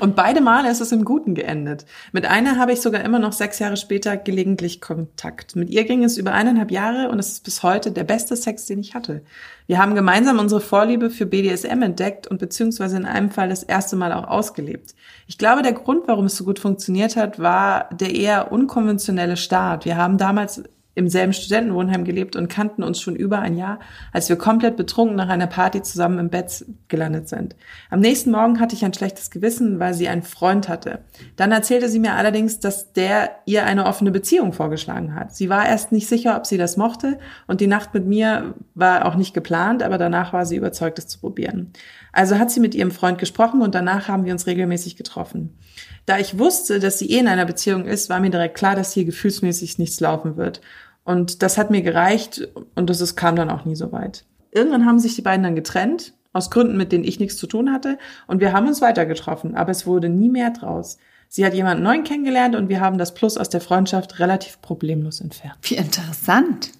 [0.00, 1.86] Und beide Male ist es im Guten geendet.
[2.12, 5.56] Mit einer habe ich sogar immer noch sechs Jahre später gelegentlich Kontakt.
[5.56, 8.66] Mit ihr ging es über eineinhalb Jahre und es ist bis heute der beste Sex,
[8.66, 9.22] den ich hatte.
[9.66, 13.96] Wir haben gemeinsam unsere Vorliebe für BDSM entdeckt und beziehungsweise in einem Fall das erste
[13.96, 14.94] Mal auch ausgelebt.
[15.26, 19.84] Ich glaube, der Grund, warum es so gut funktioniert hat, war der eher unkonventionelle Start.
[19.84, 20.62] Wir haben damals
[20.96, 23.80] im selben Studentenwohnheim gelebt und kannten uns schon über ein Jahr,
[24.12, 27.54] als wir komplett betrunken nach einer Party zusammen im Bett gelandet sind.
[27.90, 31.00] Am nächsten Morgen hatte ich ein schlechtes Gewissen, weil sie einen Freund hatte.
[31.36, 35.36] Dann erzählte sie mir allerdings, dass der ihr eine offene Beziehung vorgeschlagen hat.
[35.36, 39.04] Sie war erst nicht sicher, ob sie das mochte und die Nacht mit mir war
[39.04, 41.74] auch nicht geplant, aber danach war sie überzeugt, es zu probieren.
[42.16, 45.58] Also hat sie mit ihrem Freund gesprochen und danach haben wir uns regelmäßig getroffen.
[46.06, 48.94] Da ich wusste, dass sie eh in einer Beziehung ist, war mir direkt klar, dass
[48.94, 50.62] hier gefühlsmäßig nichts laufen wird.
[51.06, 54.24] Und das hat mir gereicht und das ist, kam dann auch nie so weit.
[54.50, 57.72] Irgendwann haben sich die beiden dann getrennt aus Gründen, mit denen ich nichts zu tun
[57.72, 57.96] hatte.
[58.26, 60.98] Und wir haben uns weiter getroffen, aber es wurde nie mehr draus.
[61.28, 65.20] Sie hat jemanden neuen kennengelernt und wir haben das Plus aus der Freundschaft relativ problemlos
[65.20, 65.56] entfernt.
[65.62, 66.72] Wie interessant.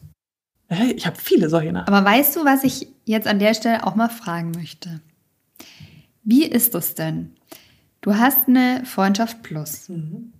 [0.96, 1.94] Ich habe viele solche Nachrichten.
[1.94, 5.00] Aber weißt du, was ich jetzt an der Stelle auch mal fragen möchte?
[6.24, 7.36] Wie ist es denn?
[8.00, 10.32] Du hast eine Freundschaft Plus Mhm.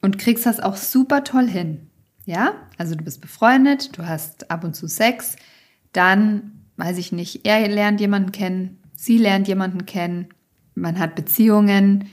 [0.00, 1.87] und kriegst das auch super toll hin.
[2.28, 2.52] Ja?
[2.76, 5.36] Also du bist befreundet, du hast ab und zu Sex,
[5.92, 10.28] dann, weiß ich nicht, er lernt jemanden kennen, sie lernt jemanden kennen,
[10.74, 12.08] man hat Beziehungen,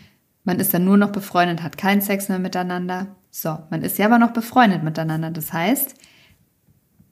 [0.46, 3.08] man ist dann nur noch befreundet, hat keinen Sex mehr miteinander.
[3.30, 5.32] So, man ist ja aber noch befreundet miteinander.
[5.32, 5.96] Das heißt,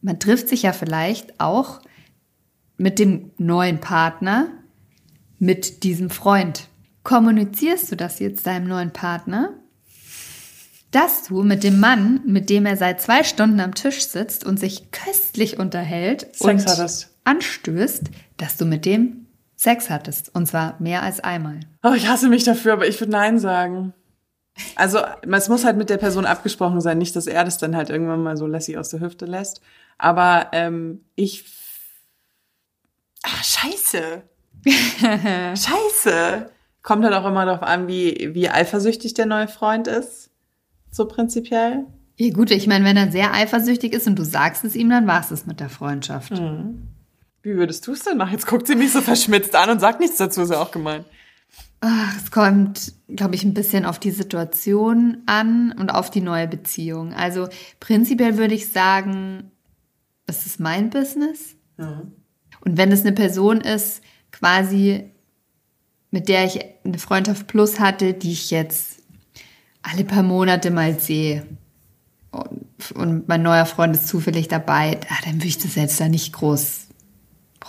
[0.01, 1.82] man trifft sich ja vielleicht auch
[2.78, 4.47] mit dem neuen Partner,
[5.39, 6.70] mit diesem Freund.
[7.04, 9.49] Kommunizierst du das jetzt deinem neuen Partner?
[10.94, 14.60] Dass du mit dem Mann, mit dem er seit zwei Stunden am Tisch sitzt und
[14.60, 17.10] sich köstlich unterhält Sex und hattest.
[17.24, 18.04] anstößt,
[18.38, 19.26] dass du mit dem
[19.56, 20.34] Sex hattest.
[20.36, 21.62] Und zwar mehr als einmal.
[21.82, 23.94] Oh, ich hasse mich dafür, aber ich würde Nein sagen.
[24.76, 27.89] Also, es muss halt mit der Person abgesprochen sein, nicht, dass er das dann halt
[27.89, 29.62] irgendwann mal so lässig aus der Hüfte lässt.
[29.98, 31.46] Aber ähm, ich.
[33.24, 34.22] Ah, scheiße.
[35.56, 36.52] scheiße.
[36.84, 40.30] Kommt halt auch immer darauf an, wie, wie eifersüchtig der neue Freund ist.
[40.94, 41.88] So prinzipiell.
[42.18, 45.08] Ja gut, ich meine, wenn er sehr eifersüchtig ist und du sagst es ihm, dann
[45.08, 46.32] war es mit der Freundschaft.
[47.41, 48.34] Wie würdest du es denn machen?
[48.34, 51.04] Jetzt guckt sie mich so verschmitzt an und sagt nichts dazu, ist ja auch gemein.
[51.82, 56.48] Ach, es kommt, glaube ich, ein bisschen auf die Situation an und auf die neue
[56.48, 57.14] Beziehung.
[57.14, 59.52] Also prinzipiell würde ich sagen,
[60.28, 61.56] es ist mein Business.
[61.78, 65.12] Und wenn es eine Person ist, quasi,
[66.12, 69.03] mit der ich eine Freundschaft plus hatte, die ich jetzt
[69.84, 71.45] alle paar Monate mal sehe
[72.31, 76.09] und, und mein neuer Freund ist zufällig dabei, ah, dann würde ich das jetzt da
[76.09, 76.88] nicht groß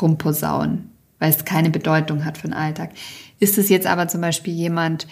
[0.00, 2.92] rumposaunen, weil es keine Bedeutung hat für den Alltag.
[3.38, 5.06] Ist es jetzt aber zum Beispiel jemand,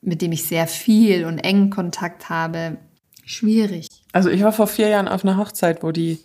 [0.00, 2.78] mit dem ich sehr viel und engen Kontakt habe,
[3.24, 3.88] schwierig.
[4.12, 6.18] Also ich war vor vier Jahren auf einer Hochzeit, wo die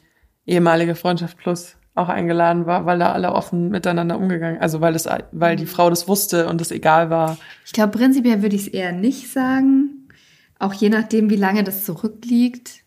[0.46, 5.08] ehemalige Freundschaft Plus auch eingeladen war, weil da alle offen miteinander umgegangen, also weil das,
[5.32, 7.38] weil die Frau das wusste und es egal war.
[7.66, 10.10] Ich glaube, prinzipiell würde ich es eher nicht sagen,
[10.60, 12.84] auch je nachdem, wie lange das zurückliegt.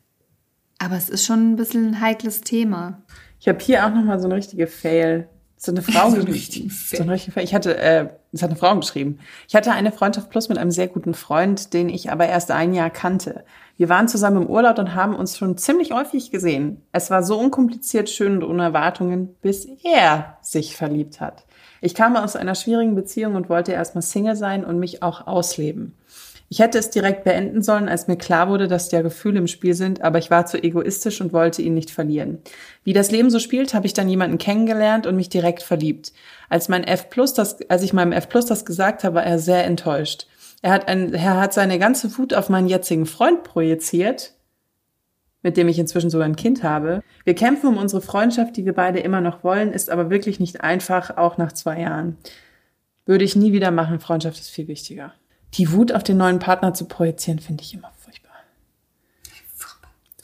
[0.78, 3.02] Aber es ist schon ein bisschen ein heikles Thema.
[3.40, 5.28] Ich habe hier auch noch mal so eine richtige Fail.
[5.58, 7.44] So eine Frau, So einen richtigen so eine richtige Fail.
[7.44, 9.18] Ich hatte, äh, es hat eine Frau geschrieben.
[9.48, 12.72] Ich hatte eine Freundschaft plus mit einem sehr guten Freund, den ich aber erst ein
[12.72, 13.44] Jahr kannte.
[13.76, 16.82] Wir waren zusammen im Urlaub und haben uns schon ziemlich häufig gesehen.
[16.92, 21.44] Es war so unkompliziert, schön und ohne Erwartungen, bis er sich verliebt hat.
[21.80, 25.94] Ich kam aus einer schwierigen Beziehung und wollte erstmal Single sein und mich auch ausleben.
[26.50, 29.74] Ich hätte es direkt beenden sollen, als mir klar wurde, dass ja Gefühle im Spiel
[29.74, 32.38] sind, aber ich war zu egoistisch und wollte ihn nicht verlieren.
[32.84, 36.12] Wie das Leben so spielt, habe ich dann jemanden kennengelernt und mich direkt verliebt.
[36.48, 39.38] Als mein F Plus das, als ich meinem F Plus das gesagt habe, war er
[39.38, 40.26] sehr enttäuscht.
[40.62, 44.32] Er hat ein, er hat seine ganze Wut auf meinen jetzigen Freund projiziert,
[45.42, 47.02] mit dem ich inzwischen sogar ein Kind habe.
[47.24, 50.62] Wir kämpfen um unsere Freundschaft, die wir beide immer noch wollen, ist aber wirklich nicht
[50.62, 52.16] einfach, auch nach zwei Jahren.
[53.04, 55.12] Würde ich nie wieder machen, Freundschaft ist viel wichtiger.
[55.54, 58.32] Die Wut auf den neuen Partner zu projizieren, finde ich immer furchtbar.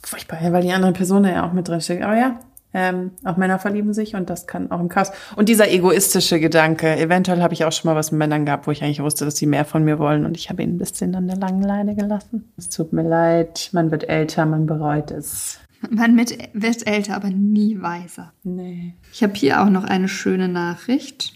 [0.02, 2.02] Furchtbar, ja, weil die andere Person ja auch mit drin steckt.
[2.02, 2.38] Aber ja,
[2.74, 5.12] ähm, auch Männer verlieben sich und das kann auch im Chaos.
[5.36, 8.72] Und dieser egoistische Gedanke, eventuell habe ich auch schon mal was mit Männern gehabt, wo
[8.72, 11.14] ich eigentlich wusste, dass sie mehr von mir wollen und ich habe ihn ein bisschen
[11.14, 12.52] an der langen Leine gelassen.
[12.56, 15.60] Es tut mir leid, man wird älter, man bereut es.
[15.90, 18.32] Man wird älter, aber nie weiser.
[18.42, 18.94] Nee.
[19.12, 21.34] Ich habe hier auch noch eine schöne Nachricht.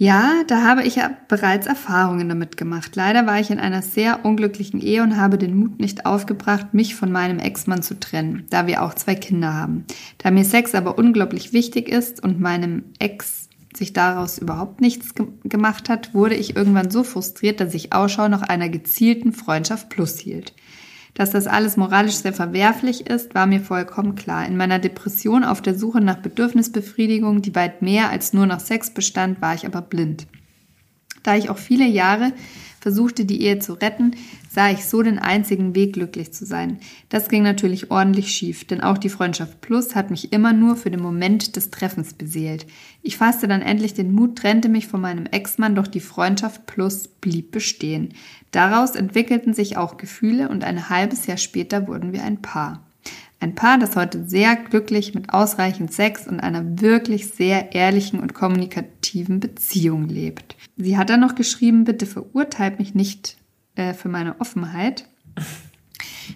[0.00, 2.94] Ja, da habe ich ja bereits Erfahrungen damit gemacht.
[2.94, 6.94] Leider war ich in einer sehr unglücklichen Ehe und habe den Mut nicht aufgebracht, mich
[6.94, 9.86] von meinem Ex-Mann zu trennen, da wir auch zwei Kinder haben.
[10.18, 15.26] Da mir Sex aber unglaublich wichtig ist und meinem Ex sich daraus überhaupt nichts ge
[15.42, 20.18] gemacht hat, wurde ich irgendwann so frustriert, dass ich Ausschau nach einer gezielten Freundschaft plus
[20.20, 20.52] hielt.
[21.18, 24.46] Dass das alles moralisch sehr verwerflich ist, war mir vollkommen klar.
[24.46, 28.94] In meiner Depression auf der Suche nach Bedürfnisbefriedigung, die weit mehr als nur nach Sex
[28.94, 30.28] bestand, war ich aber blind.
[31.24, 32.32] Da ich auch viele Jahre
[32.80, 34.14] versuchte, die Ehe zu retten,
[34.48, 36.78] sah ich so den einzigen Weg, glücklich zu sein.
[37.08, 40.90] Das ging natürlich ordentlich schief, denn auch die Freundschaft Plus hat mich immer nur für
[40.90, 42.66] den Moment des Treffens beseelt.
[43.02, 47.08] Ich fasste dann endlich den Mut, trennte mich von meinem Ex-Mann, doch die Freundschaft Plus
[47.08, 48.14] blieb bestehen.
[48.50, 52.82] Daraus entwickelten sich auch Gefühle und ein halbes Jahr später wurden wir ein Paar.
[53.40, 58.34] Ein Paar, das heute sehr glücklich mit ausreichend Sex und einer wirklich sehr ehrlichen und
[58.34, 60.56] kommunikativen Beziehung lebt.
[60.76, 63.37] Sie hat dann noch geschrieben, bitte verurteilt mich nicht
[63.78, 65.06] äh, für meine Offenheit.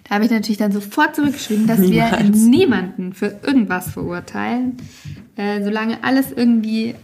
[0.05, 2.37] Da habe ich natürlich dann sofort zurückgeschrieben, dass wir Niemals.
[2.37, 4.77] niemanden für irgendwas verurteilen,
[5.35, 6.95] äh, solange alles irgendwie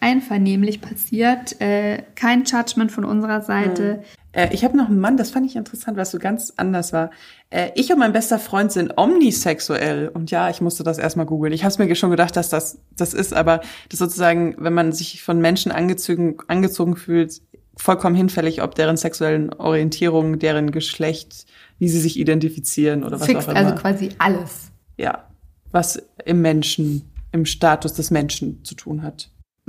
[0.00, 1.60] einvernehmlich passiert.
[1.60, 4.02] Äh, kein Judgment von unserer Seite.
[4.32, 7.10] Äh, ich habe noch einen Mann, das fand ich interessant, was so ganz anders war.
[7.50, 10.08] Äh, ich und mein bester Freund sind omnisexuell.
[10.08, 11.52] Und ja, ich musste das erstmal googeln.
[11.52, 15.22] Ich habe mir schon gedacht, dass das das ist, aber das sozusagen, wenn man sich
[15.22, 17.40] von Menschen angezogen, angezogen fühlt,
[17.76, 21.46] vollkommen hinfällig, ob deren sexuellen Orientierung, deren Geschlecht,
[21.78, 23.60] wie sie sich identifizieren oder was Fixt auch immer.
[23.60, 24.72] also quasi alles.
[24.96, 25.28] ja,
[25.70, 29.30] was im Menschen, im Status des Menschen zu tun hat.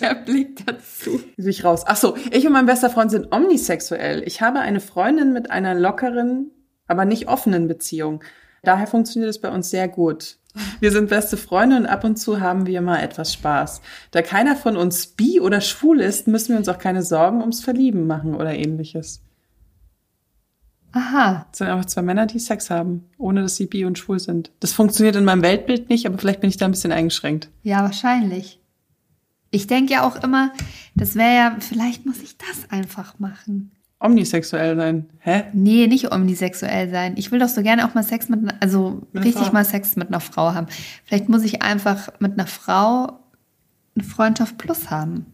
[0.00, 1.20] Der Blick dazu.
[1.36, 1.84] Wie ich raus.
[1.86, 4.22] Ach so, ich und mein bester Freund sind omnisexuell.
[4.26, 6.50] Ich habe eine Freundin mit einer lockeren,
[6.86, 8.24] aber nicht offenen Beziehung.
[8.62, 10.38] Daher funktioniert es bei uns sehr gut.
[10.80, 13.80] Wir sind beste Freunde und ab und zu haben wir mal etwas Spaß.
[14.10, 17.60] Da keiner von uns bi oder schwul ist, müssen wir uns auch keine Sorgen ums
[17.60, 19.22] Verlieben machen oder ähnliches.
[20.92, 21.46] Aha.
[21.52, 24.50] Es sind einfach zwei Männer, die Sex haben, ohne dass sie bi und schwul sind.
[24.60, 27.50] Das funktioniert in meinem Weltbild nicht, aber vielleicht bin ich da ein bisschen eingeschränkt.
[27.62, 28.60] Ja, wahrscheinlich.
[29.50, 30.52] Ich denke ja auch immer,
[30.94, 33.72] das wäre ja, vielleicht muss ich das einfach machen.
[34.00, 35.10] Omnisexuell sein.
[35.18, 35.44] Hä?
[35.52, 37.14] Nee, nicht omnisexuell sein.
[37.16, 39.52] Ich will doch so gerne auch mal Sex mit, einer- also Mit richtig Frau.
[39.52, 40.68] mal Sex mit einer Frau haben.
[41.04, 43.18] Vielleicht muss ich einfach mit einer Frau
[43.96, 45.26] eine Freundschaft plus haben.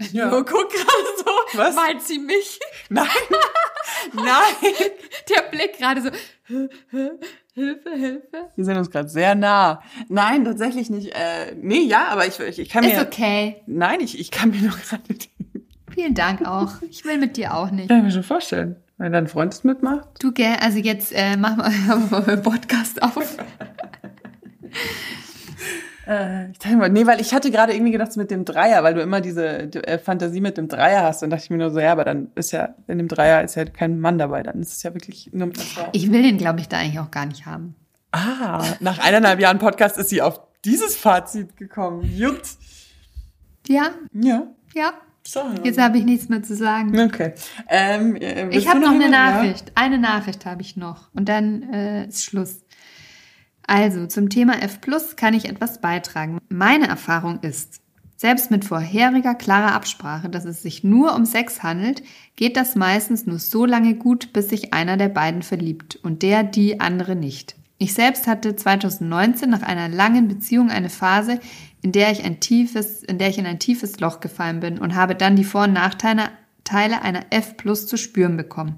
[0.12, 0.30] Ja.
[0.30, 1.58] guck gerade so.
[1.58, 1.74] Was?
[1.74, 2.58] Meint sie mich?
[2.88, 3.06] Nein!
[4.14, 4.26] Nein!
[5.28, 6.10] Der Blick gerade so.
[7.52, 8.48] Hilfe, Hilfe.
[8.56, 9.82] Wir sind uns gerade sehr nah.
[10.08, 11.08] Nein, tatsächlich nicht.
[11.14, 12.94] Äh, nee, ja, aber ich, ich, ich kann mir.
[12.94, 13.62] Ist okay.
[13.66, 15.02] Nein, ich, ich kann mir nur gerade.
[16.00, 16.80] Vielen Dank auch.
[16.88, 17.88] Ich will mit dir auch nicht.
[17.88, 18.76] Kann ich mir schon vorstellen.
[18.96, 20.08] Wenn dein Freund es mitmacht.
[20.18, 21.58] Du, gell, also jetzt äh, machen
[22.10, 23.36] wir einen Podcast auf.
[26.06, 28.94] Äh, ich dachte mal, nee, weil ich hatte gerade irgendwie gedacht, mit dem Dreier, weil
[28.94, 29.46] du immer diese
[29.86, 31.22] äh, Fantasie mit dem Dreier hast.
[31.22, 33.54] Dann dachte ich mir nur so, ja, aber dann ist ja, in dem Dreier ist
[33.54, 34.42] ja kein Mann dabei.
[34.42, 35.88] Dann ist es ja wirklich nur mit einer Frau.
[35.92, 37.76] Ich will den, glaube ich, da eigentlich auch gar nicht haben.
[38.10, 42.02] ah, nach eineinhalb Jahren Podcast ist sie auf dieses Fazit gekommen.
[42.02, 42.40] Jut.
[43.68, 44.48] Ja, Ja.
[44.74, 44.92] ja.
[45.26, 45.40] So.
[45.64, 46.98] Jetzt habe ich nichts mehr zu sagen.
[46.98, 47.34] Okay.
[47.68, 49.12] Ähm, äh, Ich habe noch eine jemanden?
[49.12, 49.30] Ja?
[49.32, 49.72] Nachricht.
[49.74, 51.08] Eine Nachricht habe ich noch.
[51.14, 52.64] Und dann äh, ist Schluss.
[53.66, 56.38] Also, zum Thema F Plus kann ich etwas beitragen.
[56.48, 57.80] Meine Erfahrung ist,
[58.16, 62.02] selbst mit vorheriger klarer Absprache, dass es sich nur um Sex handelt,
[62.36, 66.42] geht das meistens nur so lange gut, bis sich einer der beiden verliebt und der
[66.42, 67.56] die andere nicht.
[67.78, 71.40] Ich selbst hatte 2019 nach einer langen Beziehung eine Phase,
[71.82, 74.94] in der ich ein tiefes, in der ich in ein tiefes Loch gefallen bin und
[74.94, 76.30] habe dann die Vor- und Nachteile
[76.64, 78.76] Teile einer F Plus zu spüren bekommen.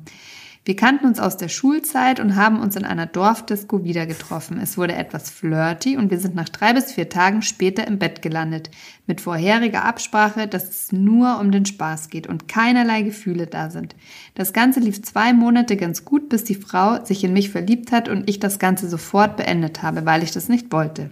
[0.64, 4.60] Wir kannten uns aus der Schulzeit und haben uns in einer Dorfdisco wieder getroffen.
[4.62, 8.22] Es wurde etwas flirty und wir sind nach drei bis vier Tagen später im Bett
[8.22, 8.70] gelandet.
[9.08, 13.96] Mit vorheriger Absprache, dass es nur um den Spaß geht und keinerlei Gefühle da sind.
[14.36, 18.08] Das Ganze lief zwei Monate ganz gut, bis die Frau sich in mich verliebt hat
[18.08, 21.10] und ich das Ganze sofort beendet habe, weil ich das nicht wollte.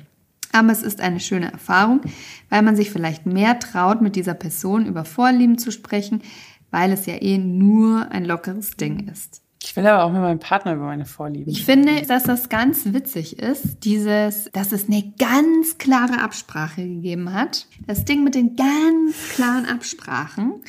[0.52, 2.00] Aber es ist eine schöne Erfahrung,
[2.48, 6.22] weil man sich vielleicht mehr traut, mit dieser Person über Vorlieben zu sprechen,
[6.70, 9.42] weil es ja eh nur ein lockeres Ding ist.
[9.62, 11.50] Ich will aber auch mit meinem Partner über meine Vorlieben.
[11.50, 17.34] Ich finde, dass das ganz witzig ist, dieses, dass es eine ganz klare Absprache gegeben
[17.34, 17.66] hat.
[17.86, 20.62] Das Ding mit den ganz klaren Absprachen,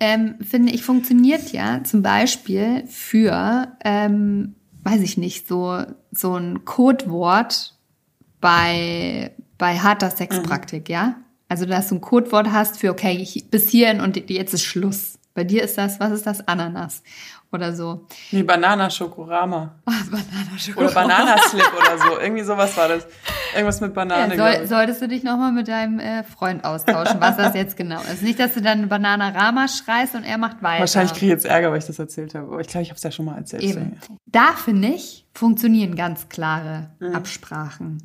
[0.00, 6.64] ähm, finde ich, funktioniert ja zum Beispiel für, ähm, weiß ich nicht, so, so ein
[6.64, 7.77] Codewort
[8.40, 11.16] bei, bei harter Sexpraktik, ja?
[11.48, 15.18] Also, dass du ein Codewort hast für, okay, ich, bis hierhin und jetzt ist Schluss.
[15.34, 16.46] Bei dir ist das, was ist das?
[16.46, 17.02] Ananas
[17.52, 18.06] oder so.
[18.30, 19.74] Nee, Banana Schokorama.
[19.86, 20.76] Bananenschokoladen.
[20.76, 22.20] Oder Bananaslip oder so.
[22.20, 23.06] Irgendwie sowas war das.
[23.54, 24.36] Irgendwas mit Banane.
[24.36, 28.00] Ja, soll, solltest du dich nochmal mit deinem äh, Freund austauschen, was das jetzt genau
[28.12, 28.22] ist.
[28.22, 30.80] Nicht, dass du dann Bananarama schreist und er macht weiter.
[30.80, 32.46] Wahrscheinlich kriege ich jetzt Ärger, weil ich das erzählt habe.
[32.52, 33.62] Aber ich glaube, ich habe es ja schon mal erzählt.
[33.62, 33.98] Eben.
[34.26, 37.14] Da, finde ich, funktionieren ganz klare Mhm.
[37.14, 38.02] Absprachen.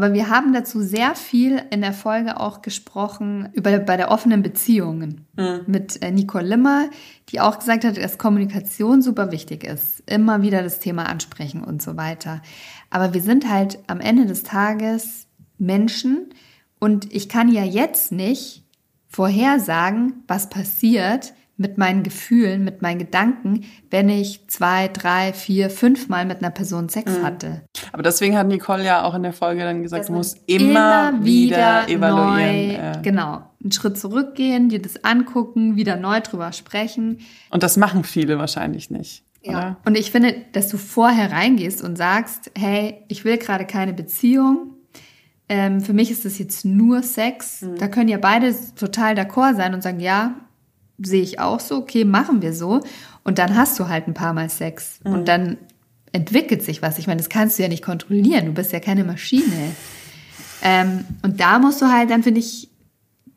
[0.00, 4.40] Aber wir haben dazu sehr viel in der Folge auch gesprochen über bei der offenen
[4.42, 5.60] Beziehungen Mhm.
[5.66, 6.88] mit äh, Nicole Limmer,
[7.28, 10.02] die auch gesagt hat, dass Kommunikation super wichtig ist.
[10.06, 12.40] Immer wieder das Thema ansprechen und so weiter.
[12.88, 15.26] Aber wir sind halt am Ende des Tages
[15.58, 16.30] Menschen
[16.78, 18.64] und ich kann ja jetzt nicht
[19.06, 26.08] vorhersagen, was passiert mit meinen Gefühlen, mit meinen Gedanken, wenn ich zwei, drei, vier, fünf
[26.08, 27.22] Mal mit einer Person Sex Mhm.
[27.22, 27.62] hatte.
[27.92, 31.86] Aber deswegen hat Nicole ja auch in der Folge dann gesagt, du musst immer, wieder,
[31.86, 32.68] evaluieren.
[32.68, 33.02] Neu, äh.
[33.02, 33.42] Genau.
[33.62, 37.18] Einen Schritt zurückgehen, dir das angucken, wieder neu drüber sprechen.
[37.50, 39.22] Und das machen viele wahrscheinlich nicht.
[39.44, 39.76] Oder?
[39.84, 44.76] Und ich finde, dass du vorher reingehst und sagst, hey, ich will gerade keine Beziehung.
[45.50, 47.60] Ähm, für mich ist das jetzt nur Sex.
[47.60, 47.76] Mhm.
[47.76, 50.36] Da können ja beide total d'accord sein und sagen, ja,
[51.02, 52.80] sehe ich auch so, okay, machen wir so.
[53.24, 55.00] Und dann hast du halt ein paar Mal Sex.
[55.04, 55.12] Mhm.
[55.12, 55.58] Und dann
[56.12, 56.98] entwickelt sich was.
[56.98, 58.46] Ich meine, das kannst du ja nicht kontrollieren.
[58.46, 59.74] Du bist ja keine Maschine.
[60.62, 62.70] Ähm, und da musst du halt dann, finde ich,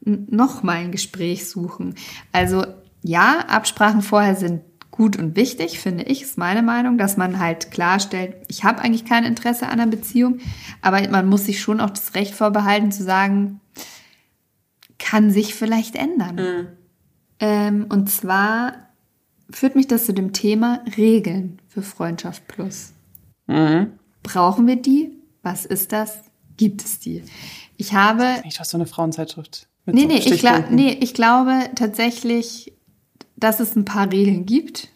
[0.05, 1.95] nochmal ein Gespräch suchen.
[2.32, 2.66] Also
[3.03, 4.61] ja, Absprachen vorher sind
[4.91, 9.05] gut und wichtig, finde ich, ist meine Meinung, dass man halt klarstellt, ich habe eigentlich
[9.05, 10.39] kein Interesse an einer Beziehung,
[10.82, 13.59] aber man muss sich schon auch das Recht vorbehalten zu sagen,
[14.99, 16.36] kann sich vielleicht ändern.
[16.36, 16.68] Mhm.
[17.40, 18.74] Ähm, und zwar
[19.50, 22.94] führt mich das zu dem Thema Regeln für Freundschaft Plus.
[23.48, 23.94] Mhm.
[24.22, 25.12] Brauchen wir die?
[25.42, 26.24] Was ist das?
[26.58, 27.24] Gibt es die?
[27.78, 28.42] Ich habe.
[28.46, 29.68] Ich hast so eine Frauenzeitschrift.
[29.86, 32.74] Mit nee, so nee, ich glaub, nee, ich glaube tatsächlich,
[33.36, 34.90] dass es ein paar Regeln gibt,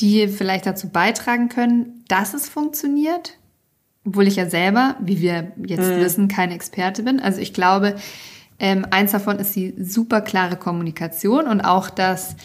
[0.00, 3.38] die vielleicht dazu beitragen können, dass es funktioniert.
[4.04, 6.00] Obwohl ich ja selber, wie wir jetzt mhm.
[6.00, 7.18] wissen, keine Experte bin.
[7.18, 7.96] Also ich glaube,
[8.58, 12.36] ähm, eins davon ist die super klare Kommunikation und auch das,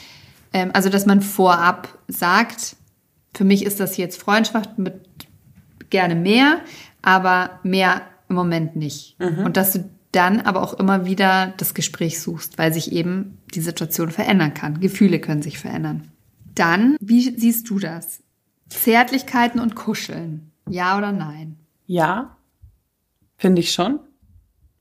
[0.53, 2.76] ähm, also dass man vorab sagt,
[3.34, 5.01] für mich ist das jetzt Freundschaft mit
[5.89, 6.59] gerne mehr,
[7.01, 9.18] aber mehr im Moment nicht.
[9.20, 9.45] Mhm.
[9.45, 13.62] Und dass du dann aber auch immer wieder das Gespräch suchst, weil sich eben die
[13.62, 14.80] Situation verändern kann.
[14.80, 16.12] Gefühle können sich verändern.
[16.53, 18.22] Dann, wie siehst du das?
[18.68, 20.51] Zärtlichkeiten und Kuscheln.
[20.70, 21.57] Ja oder nein?
[21.88, 22.36] Ja,
[23.38, 23.99] finde ich schon.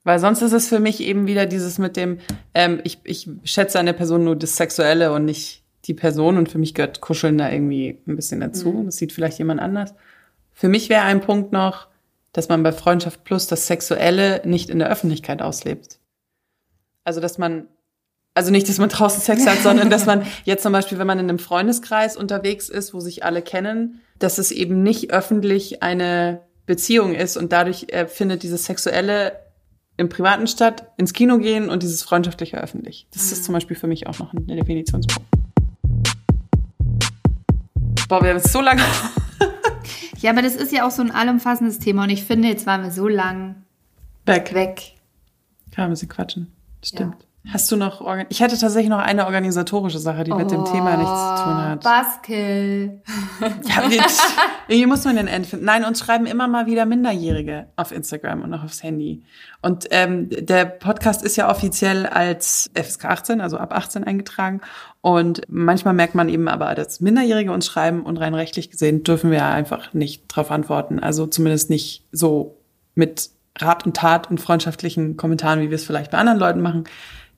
[0.03, 2.19] Weil sonst ist es für mich eben wieder dieses mit dem,
[2.55, 6.39] ähm, ich, ich schätze eine Person nur das Sexuelle und nicht die Person.
[6.39, 8.73] Und für mich gehört Kuscheln da irgendwie ein bisschen dazu.
[8.73, 8.87] Mhm.
[8.87, 9.95] Das sieht vielleicht jemand anders.
[10.53, 11.89] Für mich wäre ein Punkt noch,
[12.33, 15.99] dass man bei Freundschaft Plus das Sexuelle nicht in der Öffentlichkeit auslebt.
[17.05, 17.67] Also, dass man,
[18.35, 21.19] also nicht, dass man draußen Sex hat, sondern dass man jetzt zum Beispiel, wenn man
[21.19, 26.43] in einem Freundeskreis unterwegs ist, wo sich alle kennen, dass es eben nicht öffentlich eine
[26.67, 29.33] Beziehung ist und dadurch äh, findet dieses Sexuelle
[29.97, 33.07] im Privaten statt, ins Kino gehen und dieses Freundschaftliche öffentlich.
[33.13, 33.33] Das mhm.
[33.33, 35.29] ist zum Beispiel für mich auch noch ein Definitionspunkt.
[38.09, 38.83] Boah, wir haben jetzt so lange
[40.21, 42.83] ja, aber das ist ja auch so ein allumfassendes Thema und ich finde, jetzt waren
[42.83, 43.63] wir so lang
[44.27, 44.53] weg.
[44.55, 44.95] weg.
[45.73, 46.53] Kann ein bisschen quatschen.
[46.85, 47.17] Stimmt.
[47.23, 47.30] Ja.
[47.49, 50.97] Hast du noch, ich hätte tatsächlich noch eine organisatorische Sache, die oh, mit dem Thema
[50.99, 51.81] nichts zu tun hat.
[51.81, 53.03] Buskill.
[53.65, 54.23] ja, jetzt,
[54.69, 55.65] wie muss man den End finden?
[55.65, 59.23] Nein, uns schreiben immer mal wieder Minderjährige auf Instagram und auch aufs Handy.
[59.63, 64.61] Und ähm, der Podcast ist ja offiziell als FSK 18, also ab 18 eingetragen.
[65.01, 69.31] Und manchmal merkt man eben aber, dass Minderjährige uns schreiben und rein rechtlich gesehen dürfen
[69.31, 71.01] wir einfach nicht darauf antworten.
[71.01, 72.59] Also zumindest nicht so
[72.95, 76.85] mit Rat und Tat und freundschaftlichen Kommentaren, wie wir es vielleicht bei anderen Leuten machen.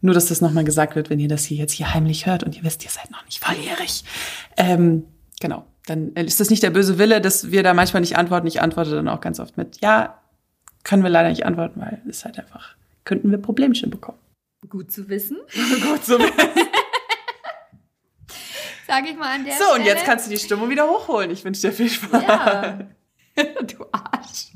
[0.02, 2.56] Nur, dass das nochmal gesagt wird, wenn ihr das hier jetzt hier heimlich hört und
[2.56, 4.04] ihr wisst, ihr seid noch nicht volljährig.
[4.56, 5.04] Ähm,
[5.40, 5.64] genau.
[5.86, 8.46] Dann ist das nicht der böse Wille, dass wir da manchmal nicht antworten.
[8.46, 10.18] Ich antworte dann auch ganz oft mit, ja,
[10.84, 12.74] können wir leider nicht antworten, weil es halt einfach,
[13.04, 14.18] könnten wir Problemchen bekommen.
[14.68, 15.38] Gut zu wissen.
[15.82, 16.32] Gut zu wissen.
[18.86, 19.78] Sag ich mal an der So, Stelle.
[19.80, 21.30] und jetzt kannst du die Stimmung wieder hochholen.
[21.30, 22.22] Ich wünsche dir viel Spaß.
[22.22, 22.78] Ja.
[23.36, 24.50] du Arsch.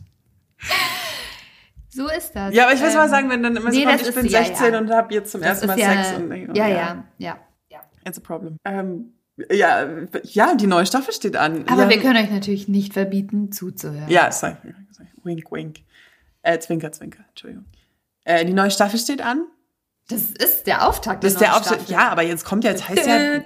[1.97, 2.55] So ist das.
[2.55, 4.29] Ja, aber ich muss ähm, mal sagen, wenn dann immer nee, so kommt, ich bin
[4.29, 4.79] 16 ja, ja.
[4.79, 6.17] und habe jetzt zum das ersten Mal ja, Sex.
[6.19, 7.39] Und, und, ja, ja, ja,
[7.71, 7.81] ja.
[8.05, 8.59] It's a problem.
[8.65, 9.15] Ähm,
[9.51, 9.87] ja,
[10.25, 11.65] ja, die neue Staffel steht an.
[11.69, 11.89] Aber ja.
[11.89, 14.11] wir können euch natürlich nicht verbieten, zuzuhören.
[14.11, 14.59] Ja, sag,
[15.25, 15.79] wink, wink.
[16.43, 17.65] Äh, zwinker, zwinker, Entschuldigung.
[18.25, 19.47] Äh, die neue Staffel steht an.
[20.09, 21.25] Das ist der Auftakt.
[21.25, 21.89] Das ist der Auftakt.
[21.89, 23.41] Ja, aber jetzt kommt ja, jetzt heißt ja,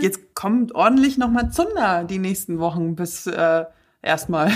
[0.00, 3.64] jetzt kommt ordentlich nochmal Zunder die nächsten Wochen bis äh,
[4.02, 4.52] erstmal.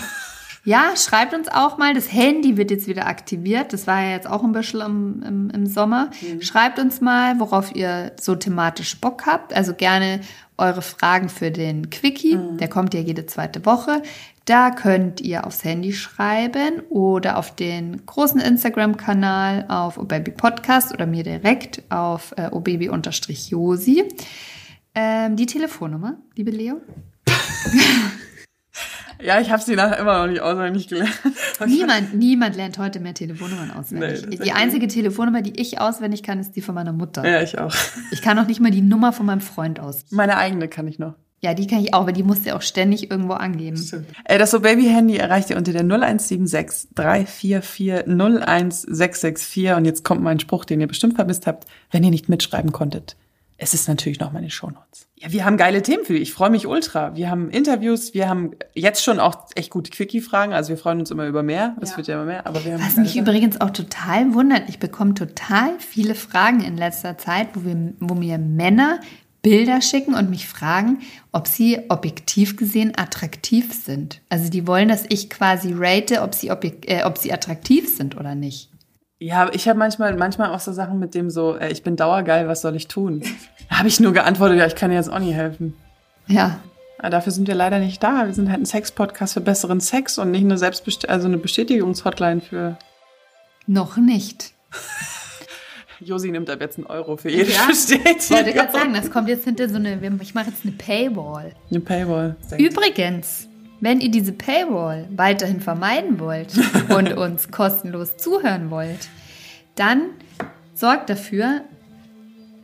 [0.64, 1.92] Ja, schreibt uns auch mal.
[1.92, 3.72] Das Handy wird jetzt wieder aktiviert.
[3.72, 6.10] Das war ja jetzt auch ein bisschen im, im, im Sommer.
[6.20, 6.40] Mhm.
[6.40, 9.52] Schreibt uns mal, worauf ihr so thematisch Bock habt.
[9.54, 10.20] Also gerne
[10.58, 12.36] eure Fragen für den Quickie.
[12.36, 12.58] Mhm.
[12.58, 14.02] Der kommt ja jede zweite Woche.
[14.44, 21.06] Da könnt ihr aufs Handy schreiben oder auf den großen Instagram-Kanal auf Obaby Podcast oder
[21.06, 24.04] mir direkt auf äh, obaby-josi.
[24.94, 26.80] Ähm, die Telefonnummer, liebe Leo.
[29.22, 31.12] Ja, ich habe sie nachher immer noch nicht auswendig gelernt.
[31.66, 34.26] Niemand, niemand lernt heute mehr Telefonnummern auswendig.
[34.28, 37.26] Nee, die einzige Telefonnummer, die ich auswendig kann, ist die von meiner Mutter.
[37.28, 37.74] Ja, ich auch.
[38.10, 40.04] Ich kann auch nicht mal die Nummer von meinem Freund aus.
[40.10, 41.14] Meine eigene kann ich noch.
[41.40, 43.76] Ja, die kann ich auch, aber die musst du auch ständig irgendwo angeben.
[43.76, 44.06] Stimmt.
[44.24, 50.38] Äh, das so Baby-Handy erreicht ihr unter der 0176 344 01664 und jetzt kommt mein
[50.38, 53.16] Spruch, den ihr bestimmt vermisst habt, wenn ihr nicht mitschreiben konntet
[53.62, 55.06] es ist natürlich noch meine Shownotes.
[55.22, 56.22] Ja, wir haben geile Themen für dich.
[56.22, 57.14] Ich freue mich ultra.
[57.14, 60.52] Wir haben Interviews, wir haben jetzt schon auch echt gute Quickie-Fragen.
[60.52, 61.76] Also wir freuen uns immer über mehr.
[61.80, 61.96] Es ja.
[61.96, 62.44] wird ja immer mehr.
[62.44, 66.76] Aber wir haben Was mich übrigens auch total wundert, ich bekomme total viele Fragen in
[66.76, 68.98] letzter Zeit, wo, wir, wo mir Männer
[69.42, 70.98] Bilder schicken und mich fragen,
[71.30, 74.20] ob sie objektiv gesehen attraktiv sind.
[74.28, 78.34] Also die wollen, dass ich quasi rate, ob sie, äh, ob sie attraktiv sind oder
[78.34, 78.70] nicht.
[79.22, 82.48] Ja, ich habe manchmal, manchmal auch so Sachen mit dem so, äh, ich bin dauergeil,
[82.48, 83.22] was soll ich tun?
[83.72, 85.74] Habe ich nur geantwortet, ja, ich kann dir jetzt auch nie helfen.
[86.26, 86.60] Ja.
[86.98, 88.26] Aber dafür sind wir leider nicht da.
[88.26, 92.40] Wir sind halt ein Sex-Podcast für besseren Sex und nicht eine Selbstbest also eine Bestätigungshotline
[92.40, 92.78] für.
[93.66, 94.52] Noch nicht.
[96.00, 98.16] Josi nimmt ab jetzt einen Euro für jede Ja, Bestätigung.
[98.18, 101.52] Ich wollte gerade sagen, das kommt jetzt hinter so eine, ich mache jetzt eine Paywall.
[101.70, 102.36] Eine Paywall.
[102.58, 103.48] Übrigens,
[103.80, 106.52] wenn ihr diese Paywall weiterhin vermeiden wollt
[106.88, 109.08] und uns kostenlos zuhören wollt,
[109.74, 110.10] dann
[110.74, 111.62] sorgt dafür,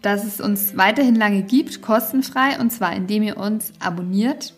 [0.08, 4.54] dass es uns weiterhin lange gibt, kostenfrei, und zwar indem ihr uns abonniert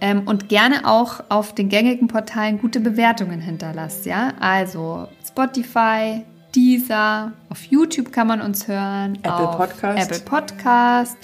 [0.00, 4.32] ähm, und gerne auch auf den gängigen Portalen gute Bewertungen hinterlasst, ja?
[4.40, 6.24] Also Spotify,
[6.56, 10.10] Deezer, auf YouTube kann man uns hören, Apple Podcast.
[10.10, 11.16] Apple Podcast,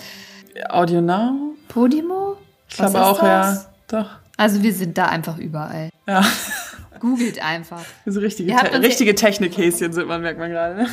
[0.69, 1.55] Audio Now?
[1.67, 2.37] Podimo.
[2.69, 3.65] Ich glaube auch, das?
[3.65, 3.71] ja.
[3.89, 4.11] Doch.
[4.37, 5.91] Also wir sind da einfach überall.
[6.07, 6.25] Ja.
[7.01, 7.83] Googelt einfach.
[8.07, 10.77] So richtige, Te richtige Technikhäschen sind man, merkt man gerade.
[10.77, 10.89] Ne?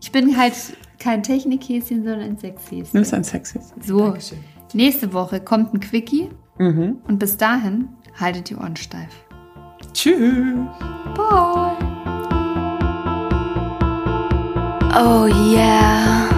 [0.00, 0.54] Ich bin halt
[1.02, 2.88] kein Technikhäschen, sondern ein Sexhäschen.
[2.92, 3.82] Nimmst ein Sexhäschen.
[3.82, 4.38] So, Dankeschön.
[4.72, 6.98] nächste Woche kommt ein Quickie Mhm.
[7.08, 7.88] und bis dahin
[8.18, 9.08] haltet die Ohren steif.
[9.92, 10.58] Tschüss.
[11.16, 11.76] Bye!
[14.94, 16.28] Oh yeah.